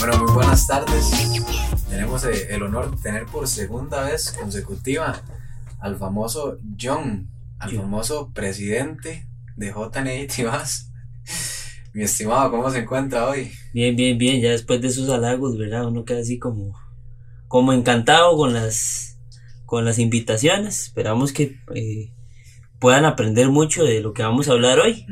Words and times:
Bueno, 0.00 0.18
muy 0.18 0.32
buenas 0.34 0.66
tardes. 0.66 1.10
Tenemos 1.88 2.24
eh, 2.24 2.48
el 2.50 2.62
honor 2.62 2.90
de 2.90 3.02
tener 3.02 3.26
por 3.26 3.46
segunda 3.46 4.02
vez 4.02 4.32
consecutiva 4.32 5.22
al 5.78 5.96
famoso 5.96 6.58
John, 6.80 7.28
al 7.60 7.70
John. 7.70 7.82
famoso 7.82 8.32
presidente 8.32 9.28
de 9.54 9.68
JNA. 9.68 10.64
Mi 11.92 12.02
estimado, 12.02 12.50
¿cómo 12.50 12.68
se 12.70 12.80
encuentra 12.80 13.28
hoy? 13.28 13.52
Bien, 13.76 13.94
bien, 13.94 14.16
bien, 14.16 14.40
ya 14.40 14.52
después 14.52 14.80
de 14.80 14.88
esos 14.88 15.10
halagos, 15.10 15.58
¿verdad? 15.58 15.86
Uno 15.86 16.06
queda 16.06 16.20
así 16.20 16.38
como, 16.38 16.80
como 17.46 17.74
encantado 17.74 18.34
con 18.34 18.54
las, 18.54 19.18
con 19.66 19.84
las 19.84 19.98
invitaciones. 19.98 20.84
Esperamos 20.84 21.34
que 21.34 21.60
eh, 21.74 22.10
puedan 22.78 23.04
aprender 23.04 23.50
mucho 23.50 23.84
de 23.84 24.00
lo 24.00 24.14
que 24.14 24.22
vamos 24.22 24.48
a 24.48 24.52
hablar 24.52 24.80
hoy. 24.80 25.04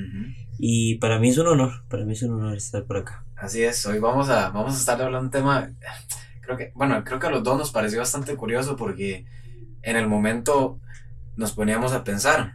Y 0.58 0.94
para 0.94 1.18
mí 1.18 1.28
es 1.28 1.36
un 1.36 1.48
honor, 1.48 1.84
para 1.90 2.06
mí 2.06 2.14
es 2.14 2.22
un 2.22 2.32
honor 2.32 2.56
estar 2.56 2.86
por 2.86 2.96
acá. 2.96 3.26
Así 3.36 3.62
es, 3.62 3.84
hoy 3.84 3.98
vamos 3.98 4.30
a, 4.30 4.48
vamos 4.48 4.74
a 4.74 4.78
estar 4.78 4.94
hablando 4.94 5.18
de 5.18 5.24
un 5.26 5.30
tema, 5.30 5.70
creo 6.40 6.56
que, 6.56 6.72
bueno, 6.74 7.04
creo 7.04 7.18
que 7.18 7.26
a 7.26 7.30
los 7.30 7.42
dos 7.42 7.58
nos 7.58 7.70
pareció 7.70 7.98
bastante 7.98 8.34
curioso 8.34 8.76
porque 8.76 9.26
en 9.82 9.96
el 9.96 10.08
momento 10.08 10.80
nos 11.36 11.52
poníamos 11.52 11.92
a 11.92 12.02
pensar. 12.02 12.54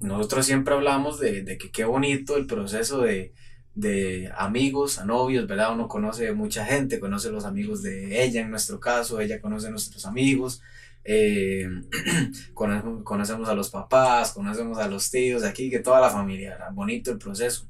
Nosotros 0.00 0.46
siempre 0.46 0.72
hablamos 0.72 1.20
de, 1.20 1.42
de 1.42 1.58
que 1.58 1.70
qué 1.70 1.84
bonito 1.84 2.38
el 2.38 2.46
proceso 2.46 3.02
de, 3.02 3.34
de 3.76 4.32
amigos 4.36 4.98
a 4.98 5.04
novios, 5.04 5.46
¿verdad? 5.46 5.72
Uno 5.74 5.86
conoce 5.86 6.32
mucha 6.32 6.64
gente, 6.64 6.98
conoce 6.98 7.30
los 7.30 7.44
amigos 7.44 7.82
de 7.82 8.24
ella 8.24 8.40
en 8.40 8.50
nuestro 8.50 8.80
caso, 8.80 9.20
ella 9.20 9.40
conoce 9.40 9.68
a 9.68 9.70
nuestros 9.70 10.04
amigos, 10.06 10.62
eh, 11.04 11.68
conocemos, 12.54 13.04
conocemos 13.04 13.48
a 13.48 13.54
los 13.54 13.70
papás, 13.70 14.32
conocemos 14.32 14.78
a 14.78 14.88
los 14.88 15.10
tíos, 15.10 15.44
aquí 15.44 15.70
que 15.70 15.78
toda 15.80 16.00
la 16.00 16.10
familia, 16.10 16.54
era 16.56 16.70
bonito 16.70 17.12
el 17.12 17.18
proceso. 17.18 17.68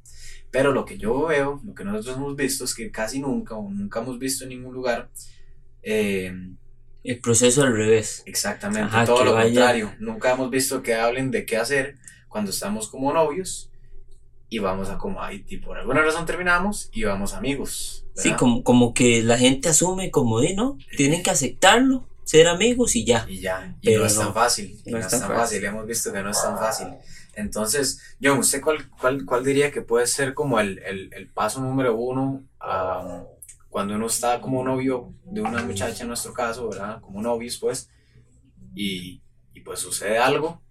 Pero 0.51 0.73
lo 0.73 0.85
que 0.85 0.97
yo 0.97 1.27
veo, 1.27 1.61
lo 1.67 1.75
que 1.75 1.85
nosotros 1.85 2.17
hemos 2.17 2.37
visto 2.37 2.65
es 2.65 2.73
que 2.75 2.91
casi 2.91 3.21
nunca 3.21 3.57
o 3.57 3.69
nunca 3.69 4.01
hemos 4.01 4.19
visto 4.19 4.45
en 4.45 4.51
ningún 4.51 4.73
lugar, 4.75 5.11
eh, 5.83 6.33
El 7.03 7.19
proceso 7.21 7.63
al 7.65 7.73
revés. 7.77 8.23
exactamente 8.27 8.95
Ajá, 8.97 9.05
todo 9.05 9.25
lo 9.25 9.35
vaya- 9.35 9.47
contrario. 9.49 9.93
Nunca 9.99 10.33
hemos 10.33 10.51
visto 10.51 10.83
que 10.83 10.95
hablen 10.95 11.31
de 11.33 11.45
qué 11.45 11.57
hacer 11.57 11.97
cuando 12.29 12.53
estamos 12.53 12.89
como 12.89 13.13
novios 13.13 13.71
y 14.49 14.59
vamos 14.59 14.89
a 14.91 14.99
como 14.99 15.23
ahí, 15.23 15.45
y 15.49 15.59
por 15.59 15.79
alguna 15.79 16.03
razón 16.03 16.25
terminamos 16.25 16.89
y 16.93 17.05
vamos 17.05 17.35
amigos. 17.35 18.07
Sí, 18.15 18.29
¿verdad? 18.29 18.39
como, 18.39 18.63
como 18.63 18.95
que 18.95 19.23
la 19.23 19.39
gente 19.39 19.69
asume 19.69 20.11
como 20.11 20.41
de, 20.41 20.55
¿no? 20.55 20.79
Tienen 20.97 21.23
que 21.23 21.31
aceptarlo, 21.31 22.09
ser 22.25 22.49
amigos 22.49 22.95
y 22.97 23.05
ya. 23.05 23.27
Y 23.29 23.41
ya, 23.41 23.77
y 23.81 23.87
Pero 23.87 24.01
no 24.01 24.07
es 24.07 24.15
tan 24.17 24.27
no, 24.27 24.33
fácil, 24.33 24.81
y 24.85 24.91
no, 24.91 24.99
es 24.99 25.09
tan 25.09 25.21
fácil. 25.21 25.65
hemos 25.65 25.87
visto 25.87 26.13
que 26.13 26.23
no 26.23 26.31
es 26.31 26.41
tan 26.41 26.57
fácil. 26.57 26.89
Entonces, 27.35 28.01
John, 28.23 28.39
¿usted 28.39 28.63
cuál, 28.63 28.89
cuál, 28.91 29.25
cuál 29.27 29.45
diría 29.45 29.71
que 29.71 29.83
puede 29.83 30.07
ser 30.07 30.33
como 30.33 30.59
el, 30.59 30.79
el, 30.79 31.13
el 31.13 31.29
paso 31.29 31.61
número 31.61 31.97
uno 31.97 32.45
cuando 33.69 33.95
uno 33.95 34.07
está 34.07 34.41
como 34.41 34.65
novio 34.65 35.13
de 35.25 35.43
una 35.43 35.63
muchacha 35.63 36.03
en 36.03 36.09
nuestro 36.09 36.33
caso, 36.33 36.69
¿verdad? 36.69 37.01
Como 37.03 37.21
novios, 37.21 37.59
pues, 37.59 37.91
y, 38.75 39.21
y 39.53 39.61
pues 39.61 39.81
sucede 39.81 40.19
algo 40.19 40.63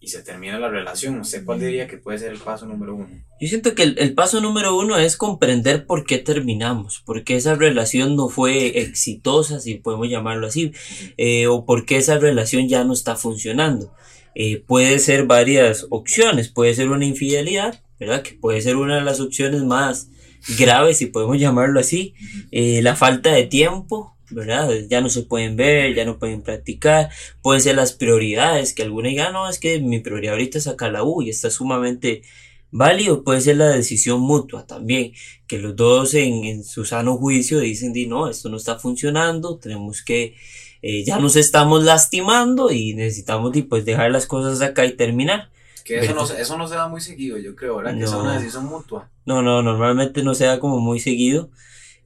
y 0.00 0.08
se 0.08 0.22
termina 0.22 0.58
la 0.58 0.68
relación. 0.68 1.20
¿Usted 1.20 1.44
cuál 1.44 1.60
diría 1.60 1.86
que 1.86 1.98
puede 1.98 2.18
ser 2.18 2.32
el 2.32 2.38
paso 2.38 2.66
número 2.66 2.94
uno? 2.94 3.08
Yo 3.40 3.48
siento 3.48 3.74
que 3.74 3.82
el, 3.82 3.98
el 3.98 4.14
paso 4.14 4.40
número 4.40 4.76
uno 4.76 4.96
es 4.96 5.16
comprender 5.16 5.86
por 5.86 6.06
qué 6.06 6.18
terminamos, 6.18 7.02
por 7.04 7.22
qué 7.22 7.36
esa 7.36 7.54
relación 7.54 8.16
no 8.16 8.28
fue 8.28 8.80
exitosa, 8.80 9.60
si 9.60 9.74
podemos 9.74 10.08
llamarlo 10.08 10.46
así, 10.46 10.72
eh, 11.18 11.46
o 11.46 11.66
por 11.66 11.84
qué 11.84 11.98
esa 11.98 12.18
relación 12.18 12.68
ya 12.68 12.84
no 12.84 12.94
está 12.94 13.14
funcionando. 13.16 13.92
Eh, 14.34 14.62
puede 14.66 14.98
ser 15.00 15.26
varias 15.26 15.86
opciones, 15.90 16.48
puede 16.48 16.74
ser 16.74 16.88
una 16.90 17.04
infidelidad, 17.04 17.82
¿verdad? 17.98 18.22
Que 18.22 18.32
puede 18.32 18.62
ser 18.62 18.76
una 18.76 18.96
de 18.96 19.02
las 19.02 19.20
opciones 19.20 19.62
más 19.64 20.08
graves, 20.56 20.98
si 20.98 21.06
podemos 21.06 21.38
llamarlo 21.38 21.80
así, 21.80 22.14
eh, 22.50 22.80
la 22.82 22.96
falta 22.96 23.32
de 23.32 23.44
tiempo, 23.44 24.16
¿verdad? 24.30 24.70
Ya 24.88 25.00
no 25.00 25.08
se 25.08 25.22
pueden 25.22 25.56
ver, 25.56 25.94
ya 25.94 26.04
no 26.04 26.18
pueden 26.18 26.42
practicar, 26.42 27.10
pueden 27.42 27.60
ser 27.62 27.76
las 27.76 27.92
prioridades, 27.92 28.72
que 28.74 28.82
alguna 28.82 29.08
diga, 29.08 29.28
"Ah, 29.28 29.32
no, 29.32 29.48
es 29.48 29.58
que 29.58 29.80
mi 29.80 30.00
prioridad 30.00 30.34
ahorita 30.34 30.58
es 30.58 30.64
sacar 30.64 30.92
la 30.92 31.02
U 31.04 31.22
y 31.22 31.30
está 31.30 31.50
sumamente 31.50 32.22
válido, 32.70 33.24
puede 33.24 33.40
ser 33.40 33.56
la 33.56 33.68
decisión 33.68 34.20
mutua 34.20 34.66
también, 34.66 35.12
que 35.46 35.58
los 35.58 35.74
dos 35.76 36.14
en, 36.14 36.44
en 36.44 36.64
su 36.64 36.84
sano 36.84 37.16
juicio 37.16 37.58
dicen, 37.60 37.92
di, 37.92 38.06
no, 38.06 38.28
esto 38.28 38.48
no 38.48 38.56
está 38.56 38.78
funcionando, 38.78 39.58
tenemos 39.58 40.02
que, 40.02 40.36
eh, 40.82 41.04
ya 41.04 41.18
nos 41.18 41.36
estamos 41.36 41.82
lastimando 41.84 42.70
y 42.70 42.94
necesitamos 42.94 43.52
di, 43.52 43.62
pues, 43.62 43.84
dejar 43.84 44.10
las 44.10 44.26
cosas 44.26 44.60
acá 44.62 44.86
y 44.86 44.92
terminar. 44.96 45.50
Que 45.84 45.98
eso 45.98 46.14
no, 46.14 46.24
eso 46.24 46.56
no 46.56 46.68
se 46.68 46.76
da 46.76 46.88
muy 46.88 47.00
seguido, 47.00 47.38
yo 47.38 47.56
creo, 47.56 47.76
¿verdad? 47.78 47.98
Que 47.98 48.04
es 48.04 48.12
una 48.12 48.38
decisión 48.38 48.66
mutua. 48.66 49.10
No, 49.26 49.42
no, 49.42 49.62
normalmente 49.62 50.22
no 50.22 50.34
se 50.34 50.44
da 50.44 50.60
como 50.60 50.78
muy 50.78 51.00
seguido. 51.00 51.50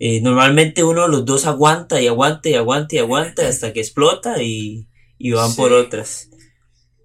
Eh, 0.07 0.21
normalmente 0.21 0.85
uno 0.85 1.05
de 1.05 1.09
los 1.09 1.25
dos 1.25 1.47
aguanta 1.47 1.99
y 1.99 2.09
aguanta 2.09 2.51
y 2.51 2.55
aguanta 2.57 2.95
y 2.95 2.99
aguanta 2.99 3.49
hasta 3.49 3.73
que 3.73 3.81
explota 3.81 4.43
y, 4.43 4.87
y 5.17 5.31
van 5.31 5.55
por 5.55 5.73
otras. 5.73 6.29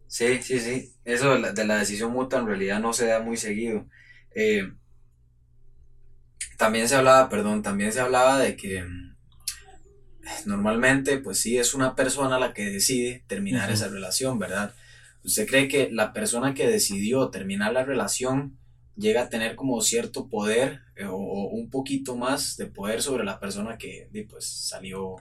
Sí, 0.07 0.43
sí, 0.43 0.59
sí. 0.59 0.91
Eso 1.05 1.31
de 1.31 1.39
la, 1.39 1.53
de 1.53 1.63
la 1.63 1.77
decisión 1.77 2.11
mutua 2.11 2.39
en 2.39 2.47
realidad 2.47 2.81
no 2.81 2.91
se 2.91 3.05
da 3.05 3.21
muy 3.21 3.37
seguido. 3.37 3.87
Eh, 4.35 4.69
también 6.57 6.89
se 6.89 6.95
hablaba, 6.95 7.29
perdón, 7.29 7.63
también 7.63 7.93
se 7.93 8.01
hablaba 8.01 8.37
de 8.37 8.57
que 8.57 8.83
mm, 8.83 9.15
normalmente, 10.47 11.19
pues 11.19 11.39
sí, 11.39 11.57
es 11.57 11.73
una 11.73 11.95
persona 11.95 12.37
la 12.37 12.53
que 12.53 12.65
decide 12.65 13.23
terminar 13.27 13.71
esa 13.71 13.87
relación, 13.87 14.39
¿verdad? 14.39 14.75
¿Usted 15.23 15.47
cree 15.47 15.69
que 15.69 15.89
la 15.89 16.11
persona 16.11 16.53
que 16.53 16.67
decidió 16.67 17.29
terminar 17.29 17.71
la 17.71 17.85
relación 17.85 18.58
llega 18.99 19.23
a 19.23 19.29
tener 19.29 19.55
como 19.55 19.81
cierto 19.81 20.27
poder 20.27 20.81
eh, 20.95 21.05
o, 21.05 21.15
o 21.15 21.47
un 21.49 21.69
poquito 21.69 22.15
más 22.15 22.57
de 22.57 22.67
poder 22.67 23.01
sobre 23.01 23.23
la 23.23 23.39
persona 23.39 23.77
que 23.77 24.09
pues 24.29 24.45
salió? 24.45 25.15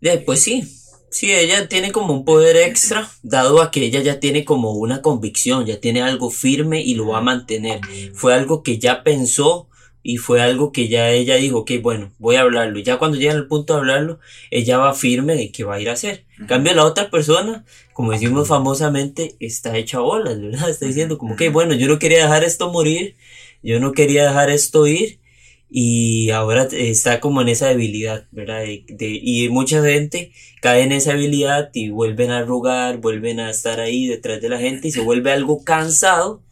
Eh, 0.00 0.18
pues 0.18 0.42
sí, 0.42 0.64
sí, 1.10 1.32
ella 1.32 1.68
tiene 1.68 1.92
como 1.92 2.12
un 2.12 2.24
poder 2.24 2.56
extra, 2.56 3.08
dado 3.22 3.62
a 3.62 3.70
que 3.70 3.84
ella 3.84 4.00
ya 4.00 4.18
tiene 4.18 4.44
como 4.44 4.72
una 4.72 5.00
convicción, 5.00 5.64
ya 5.64 5.80
tiene 5.80 6.02
algo 6.02 6.30
firme 6.30 6.82
y 6.82 6.94
lo 6.94 7.06
va 7.08 7.18
a 7.18 7.22
mantener. 7.22 7.80
Fue 8.14 8.34
algo 8.34 8.62
que 8.62 8.78
ya 8.78 9.04
pensó 9.04 9.68
y 10.02 10.16
fue 10.16 10.42
algo 10.42 10.72
que 10.72 10.88
ya 10.88 11.10
ella 11.10 11.36
dijo, 11.36 11.58
ok, 11.58 11.72
bueno, 11.80 12.12
voy 12.18 12.36
a 12.36 12.40
hablarlo. 12.40 12.78
Y 12.78 12.82
ya 12.82 12.98
cuando 12.98 13.16
llega 13.16 13.34
al 13.34 13.46
punto 13.46 13.74
de 13.74 13.80
hablarlo, 13.80 14.18
ella 14.50 14.78
va 14.78 14.94
firme 14.94 15.36
de 15.36 15.52
que 15.52 15.64
va 15.64 15.76
a 15.76 15.80
ir 15.80 15.88
a 15.88 15.92
hacer. 15.92 16.26
En 16.42 16.46
cambio, 16.48 16.74
la 16.74 16.84
otra 16.84 17.10
persona, 17.10 17.64
como 17.92 18.12
decimos 18.12 18.48
famosamente, 18.48 19.36
está 19.40 19.76
hecha 19.78 20.00
bolas, 20.00 20.40
¿verdad? 20.40 20.68
Está 20.70 20.86
diciendo 20.86 21.18
como 21.18 21.36
que, 21.36 21.48
bueno, 21.50 21.74
yo 21.74 21.88
no 21.88 21.98
quería 21.98 22.22
dejar 22.24 22.44
esto 22.44 22.70
morir, 22.72 23.16
yo 23.62 23.80
no 23.80 23.92
quería 23.92 24.24
dejar 24.26 24.50
esto 24.50 24.86
ir 24.86 25.20
y 25.70 26.30
ahora 26.30 26.68
está 26.72 27.20
como 27.20 27.40
en 27.42 27.48
esa 27.48 27.68
debilidad, 27.68 28.26
¿verdad? 28.32 28.60
De- 28.60 28.84
de- 28.88 29.20
y 29.22 29.48
mucha 29.48 29.82
gente 29.82 30.32
cae 30.60 30.82
en 30.82 30.92
esa 30.92 31.12
debilidad 31.12 31.70
y 31.74 31.90
vuelven 31.90 32.30
a 32.30 32.38
arrugar, 32.38 32.98
vuelven 32.98 33.40
a 33.40 33.50
estar 33.50 33.80
ahí 33.80 34.06
detrás 34.08 34.40
de 34.42 34.48
la 34.50 34.58
gente 34.58 34.88
y 34.88 34.92
se 34.92 35.00
vuelve 35.00 35.32
algo 35.32 35.64
cansado 35.64 36.42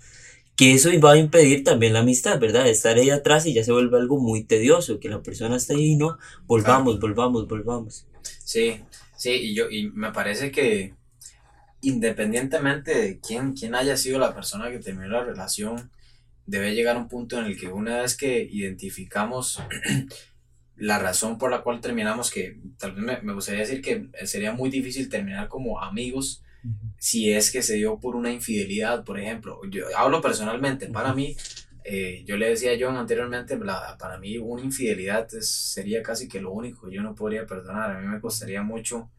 que 0.57 0.72
eso 0.75 0.91
va 1.03 1.12
a 1.12 1.17
impedir 1.17 1.65
también 1.65 1.95
la 1.95 2.01
amistad, 2.01 2.39
¿verdad? 2.39 2.69
Estar 2.69 2.97
ahí 2.99 3.11
atrás 3.11 3.47
y 3.47 3.55
ya 3.55 3.65
se 3.65 3.72
vuelve 3.72 3.99
algo 3.99 4.19
muy 4.21 4.45
tedioso, 4.45 5.01
que 5.01 5.09
la 5.09 5.22
persona 5.22 5.57
está 5.57 5.75
ahí 5.75 5.93
y 5.93 5.97
no, 5.97 6.19
volvamos, 6.47 7.01
volvamos, 7.01 7.49
volvamos. 7.49 8.07
Sí, 8.45 8.81
sí, 9.20 9.32
y 9.32 9.54
yo, 9.54 9.69
y 9.69 9.91
me 9.91 10.12
parece 10.12 10.50
que 10.50 10.94
independientemente 11.82 12.94
de 12.94 13.20
quién, 13.20 13.53
quién 13.53 13.75
haya 13.75 13.98
sido 13.98 14.19
la 14.19 14.34
persona 14.34 14.70
que 14.70 14.78
terminó 14.78 15.08
la 15.08 15.24
relación, 15.24 15.91
debe 16.47 16.74
llegar 16.74 16.97
un 16.97 17.06
punto 17.06 17.39
en 17.39 17.45
el 17.45 17.60
que 17.60 17.68
una 17.68 18.00
vez 18.00 18.16
que 18.16 18.48
identificamos 18.50 19.62
la 20.77 20.98
razón 20.98 21.36
por 21.36 21.50
la 21.50 21.60
cual 21.60 21.83
terminamos, 21.83 22.30
que 22.30 22.59
tal 22.78 22.92
vez 22.92 23.04
me, 23.04 23.21
me 23.21 23.34
gustaría 23.34 23.60
decir 23.60 23.83
que 23.83 24.09
sería 24.27 24.54
muy 24.54 24.71
difícil 24.71 25.10
terminar 25.10 25.48
como 25.48 25.83
amigos 25.83 26.42
si 26.98 27.30
es 27.30 27.50
que 27.50 27.62
se 27.62 27.74
dio 27.74 27.98
por 27.98 28.16
una 28.16 28.33
infidelidad, 28.33 29.04
por 29.04 29.21
ejemplo. 29.21 29.60
Yo 29.71 29.84
hablo 29.97 30.22
personalmente, 30.22 30.86
para 30.86 31.12
mí, 31.12 31.36
eh, 31.84 32.22
yo 32.27 32.36
le 32.36 32.50
decía 32.50 32.72
a 32.72 32.77
John 32.80 32.97
anteriormente, 32.97 33.56
la- 33.59 33.97
para 33.98 34.18
mí 34.18 34.38
una 34.38 34.62
infidelidad 34.62 35.32
es- 35.34 35.50
sería 35.50 36.03
casi 36.03 36.28
que 36.28 36.41
lo 36.41 36.53
único, 36.53 36.91
yo 36.91 37.03
no 37.03 37.15
podría 37.15 37.47
perdonar, 37.47 37.91
a 37.97 38.00
mí 38.00 38.06
me 38.09 38.21
costaría 38.21 38.62
mucho 38.62 39.10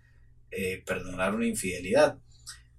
eh, 0.52 0.84
perdonar 0.86 1.36
una 1.36 1.48
infidelidad. 1.48 2.18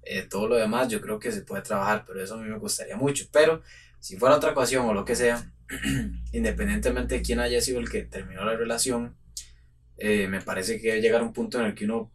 Eh, 0.04 0.22
todo 0.28 0.48
lo 0.48 0.56
demás 0.56 0.88
yo 0.88 1.00
creo 1.00 1.18
que 1.18 1.32
se 1.32 1.42
puede 1.42 1.62
trabajar, 1.62 2.04
pero 2.06 2.22
eso 2.22 2.34
a 2.34 2.38
mí 2.38 2.48
me 2.50 2.58
costaría 2.60 2.96
mucho. 2.96 3.26
Pero 3.32 3.62
si 4.00 4.16
fuera 4.18 4.36
otra 4.36 4.52
ocasión 4.52 4.86
o 4.86 4.94
lo 4.94 5.04
que 5.04 5.16
sea, 5.16 5.52
independientemente 6.32 7.16
de 7.16 7.22
quién 7.22 7.40
haya 7.40 7.60
sido 7.60 7.80
el 7.80 7.90
que 7.90 8.02
terminó 8.04 8.44
la 8.44 8.56
relación, 8.56 9.16
eh, 9.98 10.28
me 10.28 10.40
parece 10.40 10.80
que 10.80 10.88
debe 10.88 11.00
llegar 11.02 11.22
un 11.22 11.32
punto 11.32 11.60
en 11.60 11.66
el 11.66 11.74
que 11.74 11.84
uno 11.84 12.10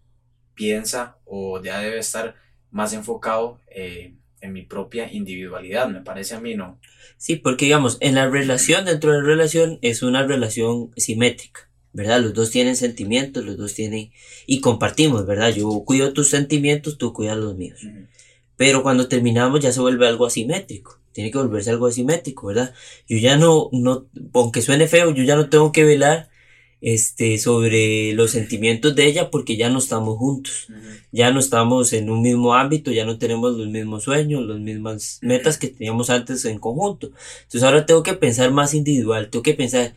piensa 0.56 1.18
o 1.26 1.62
ya 1.64 1.80
debe 1.80 2.00
estar 2.00 2.36
más 2.72 2.94
enfocado 2.94 3.60
eh, 3.70 4.16
en 4.42 4.54
mi 4.54 4.64
propia 4.64 5.12
individualidad, 5.12 5.90
me 5.90 6.02
parece 6.02 6.36
a 6.36 6.40
mí, 6.40 6.56
¿no? 6.56 6.80
Sí, 7.18 7.36
porque 7.36 7.66
digamos, 7.66 7.98
en 8.00 8.16
la 8.16 8.30
relación, 8.30 8.86
dentro 8.86 9.12
de 9.12 9.20
la 9.20 9.24
relación, 9.24 9.80
es 9.82 10.04
una 10.04 10.26
relación 10.26 10.92
simétrica. 10.96 11.68
¿verdad? 11.98 12.22
Los 12.22 12.36
dos 12.36 12.52
tienen 12.52 12.76
sentimientos, 12.76 13.44
los 13.44 13.58
dos 13.58 13.74
tienen, 13.74 14.12
y 14.46 14.62
compartimos, 14.62 15.26
¿verdad? 15.26 15.50
Yo 15.50 15.68
cuido 15.84 16.14
tus 16.14 16.30
sentimientos, 16.30 17.00
tú 17.00 17.12
cuidas 17.12 17.38
los 17.38 17.56
míos. 17.56 17.80
Pero 18.56 18.84
cuando 18.84 19.08
terminamos 19.08 19.62
ya 19.62 19.72
se 19.72 19.80
vuelve 19.80 20.08
algo 20.08 20.28
asimétrico. 20.28 21.00
Tiene 21.12 21.32
que 21.32 21.40
volverse 21.40 21.72
algo 21.72 21.88
asimétrico, 21.88 22.48
¿verdad? 22.48 22.76
Yo 23.08 23.18
ya 23.18 23.36
no, 23.38 23.70
no, 23.72 24.06
aunque 24.34 24.62
suene 24.62 24.88
feo, 24.88 25.12
yo 25.12 25.24
ya 25.24 25.36
no 25.36 25.50
tengo 25.50 25.72
que 25.72 25.84
velar 25.84 26.30
este, 26.82 27.38
sobre 27.38 28.14
los 28.14 28.32
sentimientos 28.32 28.96
de 28.96 29.06
ella 29.06 29.30
porque 29.32 29.58
ya 29.58 29.70
no 29.70 29.80
estamos 29.80 30.18
juntos, 30.18 30.68
ya 31.12 31.32
no 31.32 31.40
estamos 31.40 31.94
en 31.94 32.10
un 32.10 32.22
mismo 32.22 32.54
ámbito, 32.54 32.92
ya 32.92 33.06
no 33.06 33.18
tenemos 33.18 33.58
los 33.58 33.68
mismos 33.68 34.04
sueños, 34.04 34.46
las 34.46 34.60
mismas 34.60 35.20
metas 35.22 35.58
que 35.58 35.68
teníamos 35.70 36.10
antes 36.10 36.46
en 36.46 36.60
conjunto. 36.60 37.12
Entonces 37.44 37.64
ahora 37.64 37.86
tengo 37.86 38.04
que 38.04 38.14
pensar 38.14 38.52
más 38.52 38.74
individual, 38.74 39.30
tengo 39.30 39.44
que 39.44 39.54
pensar 39.54 39.96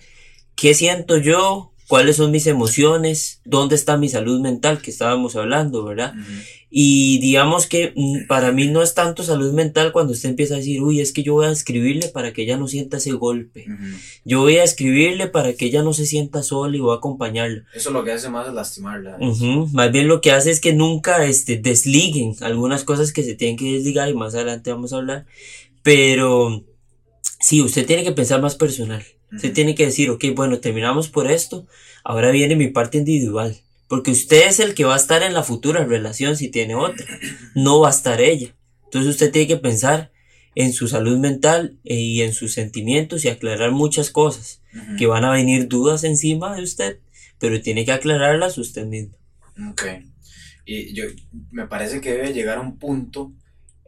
qué 0.54 0.74
siento 0.74 1.18
yo, 1.18 1.72
cuáles 1.90 2.18
son 2.18 2.30
mis 2.30 2.46
emociones, 2.46 3.40
dónde 3.44 3.74
está 3.74 3.96
mi 3.96 4.08
salud 4.08 4.40
mental 4.40 4.80
que 4.80 4.92
estábamos 4.92 5.34
hablando, 5.34 5.82
¿verdad? 5.82 6.14
Y 6.70 7.18
digamos 7.18 7.66
que 7.66 7.92
mm, 7.96 8.28
para 8.28 8.52
mí 8.52 8.68
no 8.68 8.80
es 8.80 8.94
tanto 8.94 9.24
salud 9.24 9.52
mental 9.52 9.90
cuando 9.90 10.12
usted 10.12 10.28
empieza 10.28 10.54
a 10.54 10.58
decir, 10.58 10.80
uy, 10.82 11.00
es 11.00 11.12
que 11.12 11.24
yo 11.24 11.34
voy 11.34 11.46
a 11.46 11.50
escribirle 11.50 12.06
para 12.06 12.32
que 12.32 12.42
ella 12.42 12.56
no 12.56 12.68
sienta 12.68 12.98
ese 12.98 13.10
golpe. 13.10 13.66
Yo 14.24 14.38
voy 14.38 14.58
a 14.58 14.62
escribirle 14.62 15.26
para 15.26 15.54
que 15.54 15.64
ella 15.64 15.82
no 15.82 15.92
se 15.92 16.06
sienta 16.06 16.44
sola 16.44 16.76
y 16.76 16.78
voy 16.78 16.94
a 16.94 16.98
acompañarla. 16.98 17.64
Eso 17.74 17.90
lo 17.90 18.04
que 18.04 18.12
hace 18.12 18.30
más 18.30 18.46
es 18.46 18.54
lastimarla. 18.54 19.18
Más 19.72 19.90
bien 19.90 20.06
lo 20.06 20.20
que 20.20 20.30
hace 20.30 20.52
es 20.52 20.60
que 20.60 20.72
nunca 20.72 21.24
este, 21.24 21.56
desliguen 21.56 22.36
algunas 22.40 22.84
cosas 22.84 23.12
que 23.12 23.24
se 23.24 23.34
tienen 23.34 23.56
que 23.56 23.72
desligar 23.72 24.08
y 24.08 24.14
más 24.14 24.36
adelante 24.36 24.70
vamos 24.70 24.92
a 24.92 24.98
hablar. 24.98 25.26
Pero 25.82 26.64
sí, 27.40 27.60
usted 27.62 27.84
tiene 27.84 28.04
que 28.04 28.12
pensar 28.12 28.40
más 28.40 28.54
personal. 28.54 29.02
Usted 29.32 29.52
tiene 29.52 29.74
que 29.74 29.86
decir, 29.86 30.10
ok, 30.10 30.24
bueno, 30.34 30.58
terminamos 30.58 31.08
por 31.08 31.30
esto, 31.30 31.66
ahora 32.04 32.30
viene 32.30 32.56
mi 32.56 32.68
parte 32.68 32.98
individual 32.98 33.56
porque 33.90 34.12
usted 34.12 34.46
es 34.46 34.60
el 34.60 34.74
que 34.74 34.84
va 34.84 34.94
a 34.94 34.98
estar 34.98 35.24
en 35.24 35.34
la 35.34 35.42
futura 35.42 35.84
relación 35.84 36.36
si 36.36 36.48
tiene 36.48 36.76
otra. 36.76 37.04
No 37.56 37.80
va 37.80 37.88
a 37.88 37.90
estar 37.90 38.20
ella. 38.20 38.54
Entonces 38.84 39.10
usted 39.10 39.32
tiene 39.32 39.48
que 39.48 39.56
pensar 39.56 40.12
en 40.54 40.72
su 40.72 40.86
salud 40.86 41.18
mental 41.18 41.76
eh, 41.82 41.96
y 41.96 42.22
en 42.22 42.32
sus 42.32 42.52
sentimientos 42.52 43.24
y 43.24 43.28
aclarar 43.28 43.72
muchas 43.72 44.12
cosas. 44.12 44.62
Que 44.96 45.08
van 45.08 45.24
a 45.24 45.32
venir 45.32 45.66
dudas 45.66 46.04
encima 46.04 46.54
de 46.54 46.62
usted, 46.62 47.00
pero 47.40 47.60
tiene 47.60 47.84
que 47.84 47.90
aclararlas 47.90 48.58
usted 48.58 48.86
mismo. 48.86 49.16
Ok. 49.72 49.82
Y 50.64 50.94
yo, 50.94 51.06
me 51.50 51.66
parece 51.66 52.00
que 52.00 52.12
debe 52.12 52.32
llegar 52.32 52.58
a 52.58 52.60
un 52.60 52.78
punto 52.78 53.32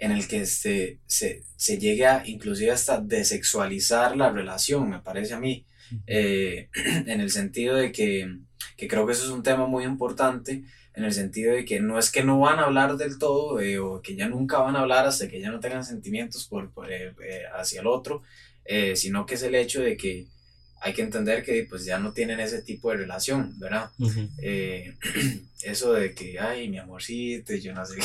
en 0.02 0.12
el 0.12 0.26
que 0.26 0.46
se, 0.46 0.98
se, 1.06 1.42
se 1.56 1.78
llegue 1.78 2.06
a 2.06 2.22
inclusive 2.26 2.72
hasta 2.72 3.00
desexualizar 3.00 4.16
la 4.16 4.30
relación, 4.30 4.90
me 4.90 5.00
parece 5.00 5.34
a 5.34 5.40
mí, 5.40 5.66
eh, 6.06 6.68
en 7.06 7.20
el 7.20 7.30
sentido 7.30 7.76
de 7.76 7.92
que 7.92 8.28
que 8.76 8.88
creo 8.88 9.06
que 9.06 9.12
eso 9.12 9.24
es 9.24 9.30
un 9.30 9.42
tema 9.42 9.66
muy 9.66 9.84
importante 9.84 10.64
en 10.94 11.04
el 11.04 11.12
sentido 11.12 11.54
de 11.54 11.64
que 11.64 11.80
no 11.80 11.98
es 11.98 12.10
que 12.10 12.24
no 12.24 12.40
van 12.40 12.58
a 12.58 12.64
hablar 12.64 12.96
del 12.96 13.18
todo 13.18 13.60
eh, 13.60 13.78
o 13.78 14.02
que 14.02 14.14
ya 14.14 14.28
nunca 14.28 14.58
van 14.58 14.76
a 14.76 14.80
hablar 14.80 15.06
hasta 15.06 15.28
que 15.28 15.40
ya 15.40 15.50
no 15.50 15.60
tengan 15.60 15.84
sentimientos 15.84 16.46
por, 16.46 16.70
eh, 16.90 17.14
eh, 17.24 17.42
hacia 17.54 17.80
el 17.80 17.86
otro, 17.86 18.22
sino 18.94 19.26
que 19.26 19.34
es 19.34 19.42
el 19.42 19.54
hecho 19.54 19.82
de 19.82 19.96
que 19.96 20.26
hay 20.84 20.92
que 20.92 21.02
entender 21.02 21.44
que 21.44 21.64
pues 21.68 21.84
ya 21.84 21.98
no 21.98 22.12
tienen 22.12 22.40
ese 22.40 22.60
tipo 22.60 22.90
de 22.90 22.96
relación, 22.96 23.58
¿verdad? 23.58 23.90
eso 25.62 25.92
de 25.92 26.12
que, 26.12 26.40
ay, 26.40 26.68
mi 26.68 26.78
amorcito, 26.78 27.54
yo 27.54 27.72
no 27.72 27.86
sé 27.86 27.98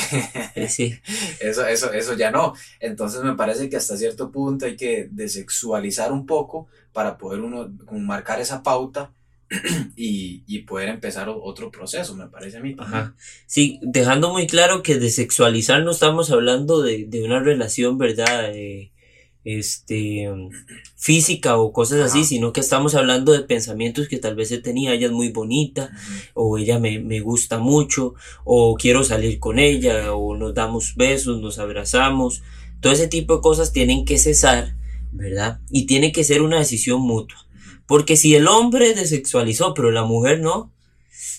qué. 0.53 0.68
Sí. 0.69 0.95
Eso, 1.39 1.65
eso, 1.65 1.91
eso 1.91 2.13
ya 2.15 2.29
no. 2.29 2.53
Entonces 2.79 3.24
me 3.24 3.35
parece 3.35 3.69
que 3.69 3.77
hasta 3.77 3.97
cierto 3.97 4.31
punto 4.31 4.65
hay 4.65 4.75
que 4.75 5.07
desexualizar 5.09 6.12
un 6.12 6.25
poco 6.25 6.68
para 6.94 7.18
poder 7.18 7.41
uno 7.41 7.71
marcar 7.91 8.39
esa 8.39 8.62
pauta 8.62 9.12
y, 9.95 10.44
y, 10.45 10.59
poder 10.59 10.89
empezar 10.89 11.30
otro 11.30 11.71
proceso, 11.71 12.15
me 12.15 12.27
parece 12.27 12.57
a 12.57 12.59
mí. 12.59 12.75
Ajá. 12.77 13.15
Sí, 13.45 13.80
dejando 13.81 14.31
muy 14.31 14.45
claro 14.45 14.83
que 14.83 15.00
de 15.00 15.09
sexualizar 15.09 15.83
no 15.83 15.91
estamos 15.91 16.31
hablando 16.31 16.81
de, 16.81 17.06
de 17.06 17.23
una 17.23 17.39
relación, 17.39 17.97
¿verdad? 17.97 18.51
Este, 19.47 20.29
física 20.97 21.57
o 21.57 21.71
cosas 21.71 22.01
así, 22.01 22.25
sino 22.25 22.51
que 22.51 22.59
estamos 22.59 22.95
hablando 22.95 23.31
de 23.31 23.39
pensamientos 23.39 24.09
que 24.09 24.17
tal 24.17 24.35
vez 24.35 24.49
se 24.49 24.57
tenía, 24.57 24.94
ella 24.94 25.07
es 25.07 25.13
muy 25.13 25.29
bonita, 25.29 25.89
o 26.33 26.57
ella 26.57 26.79
me, 26.79 26.99
me 26.99 27.21
gusta 27.21 27.57
mucho, 27.57 28.13
o 28.44 28.75
quiero 28.75 29.05
salir 29.05 29.39
con 29.39 29.57
ella, 29.57 30.13
o 30.13 30.35
nos 30.35 30.53
damos 30.53 30.95
besos, 30.97 31.39
nos 31.39 31.59
abrazamos. 31.59 32.44
Todo 32.81 32.91
ese 32.91 33.07
tipo 33.07 33.38
de 33.38 33.41
cosas 33.41 33.71
tienen 33.71 34.03
que 34.03 34.17
cesar, 34.17 34.75
¿verdad? 35.13 35.61
Y 35.71 35.85
tiene 35.85 36.11
que 36.11 36.25
ser 36.25 36.41
una 36.41 36.59
decisión 36.59 36.99
mutua. 36.99 37.38
Porque 37.85 38.17
si 38.17 38.35
el 38.35 38.49
hombre 38.49 38.95
desexualizó, 38.95 39.73
pero 39.73 39.91
la 39.91 40.03
mujer 40.03 40.41
no, 40.41 40.73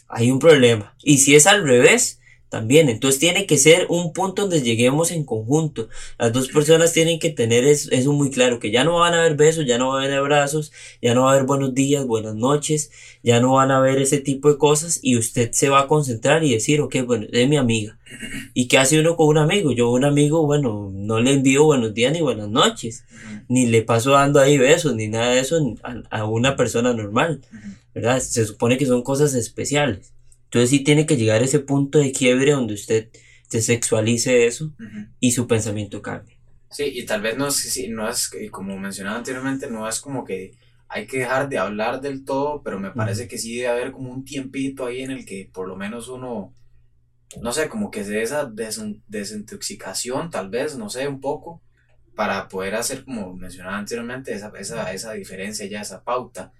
hay 0.08 0.30
un 0.30 0.38
problema. 0.38 0.94
Y 1.02 1.18
si 1.18 1.34
es 1.34 1.46
al 1.46 1.62
revés, 1.62 2.17
también. 2.48 2.88
Entonces 2.88 3.20
tiene 3.20 3.46
que 3.46 3.58
ser 3.58 3.86
un 3.88 4.12
punto 4.12 4.42
donde 4.42 4.62
lleguemos 4.62 5.10
en 5.10 5.24
conjunto. 5.24 5.88
Las 6.18 6.32
dos 6.32 6.48
personas 6.48 6.92
tienen 6.92 7.18
que 7.18 7.30
tener 7.30 7.64
eso, 7.64 8.12
muy 8.12 8.30
claro, 8.30 8.58
que 8.58 8.70
ya 8.70 8.84
no 8.84 8.98
van 8.98 9.14
a 9.14 9.20
haber 9.20 9.36
besos, 9.36 9.66
ya 9.66 9.78
no 9.78 9.90
van 9.90 10.02
a 10.02 10.04
haber 10.06 10.18
abrazos, 10.18 10.72
ya 11.02 11.14
no 11.14 11.22
va 11.22 11.30
a 11.30 11.34
haber 11.34 11.46
buenos 11.46 11.74
días, 11.74 12.06
buenas 12.06 12.34
noches, 12.34 12.90
ya 13.22 13.40
no 13.40 13.54
van 13.54 13.70
a 13.70 13.78
haber 13.78 14.00
ese 14.00 14.18
tipo 14.18 14.48
de 14.50 14.58
cosas 14.58 14.98
y 15.02 15.16
usted 15.16 15.50
se 15.52 15.68
va 15.68 15.80
a 15.80 15.88
concentrar 15.88 16.44
y 16.44 16.52
decir, 16.52 16.80
ok, 16.80 16.96
bueno, 17.06 17.26
es 17.30 17.48
mi 17.48 17.56
amiga. 17.56 17.98
¿Y 18.54 18.68
qué 18.68 18.78
hace 18.78 18.98
uno 19.00 19.16
con 19.16 19.28
un 19.28 19.38
amigo? 19.38 19.72
Yo 19.72 19.90
un 19.90 20.04
amigo, 20.04 20.46
bueno, 20.46 20.90
no 20.92 21.20
le 21.20 21.32
envío 21.32 21.64
buenos 21.64 21.92
días 21.94 22.12
ni 22.12 22.22
buenas 22.22 22.48
noches, 22.48 23.04
ni 23.48 23.66
le 23.66 23.82
paso 23.82 24.12
dando 24.12 24.40
ahí 24.40 24.56
besos, 24.58 24.94
ni 24.94 25.08
nada 25.08 25.32
de 25.32 25.40
eso 25.40 25.58
a, 25.82 26.02
a 26.10 26.24
una 26.24 26.56
persona 26.56 26.94
normal, 26.94 27.42
¿verdad? 27.94 28.20
Se 28.20 28.46
supone 28.46 28.78
que 28.78 28.86
son 28.86 29.02
cosas 29.02 29.34
especiales. 29.34 30.12
Entonces 30.48 30.70
sí 30.70 30.80
tiene 30.82 31.04
que 31.04 31.18
llegar 31.18 31.42
a 31.42 31.44
ese 31.44 31.58
punto 31.58 31.98
de 31.98 32.10
quiebre 32.10 32.52
donde 32.52 32.72
usted 32.72 33.10
se 33.48 33.60
sexualice 33.60 34.46
eso 34.46 34.72
y 35.20 35.32
su 35.32 35.46
pensamiento 35.46 36.00
cambie. 36.00 36.38
Sí, 36.70 36.84
y 36.84 37.04
tal 37.04 37.20
vez 37.20 37.36
no 37.36 37.48
es, 37.48 37.78
no 37.90 38.08
es, 38.08 38.30
como 38.50 38.78
mencionaba 38.78 39.18
anteriormente, 39.18 39.70
no 39.70 39.86
es 39.86 40.00
como 40.00 40.24
que 40.24 40.52
hay 40.88 41.06
que 41.06 41.18
dejar 41.18 41.50
de 41.50 41.58
hablar 41.58 42.00
del 42.00 42.24
todo, 42.24 42.62
pero 42.62 42.80
me 42.80 42.92
parece 42.92 43.28
que 43.28 43.36
sí 43.36 43.56
debe 43.56 43.68
haber 43.68 43.92
como 43.92 44.10
un 44.10 44.24
tiempito 44.24 44.86
ahí 44.86 45.02
en 45.02 45.10
el 45.10 45.26
que 45.26 45.50
por 45.52 45.68
lo 45.68 45.76
menos 45.76 46.08
uno, 46.08 46.54
no 47.42 47.52
sé, 47.52 47.68
como 47.68 47.90
que 47.90 48.04
se 48.04 48.22
esa 48.22 48.50
desintoxicación, 49.06 50.30
tal 50.30 50.48
vez, 50.48 50.76
no 50.78 50.88
sé, 50.88 51.06
un 51.08 51.20
poco, 51.20 51.62
para 52.14 52.48
poder 52.48 52.74
hacer, 52.74 53.04
como 53.04 53.34
mencionaba 53.34 53.76
anteriormente, 53.76 54.32
esa, 54.32 54.50
esa, 54.58 54.92
esa 54.92 55.12
diferencia 55.12 55.66
ya, 55.66 55.82
esa 55.82 56.02
pauta. 56.02 56.52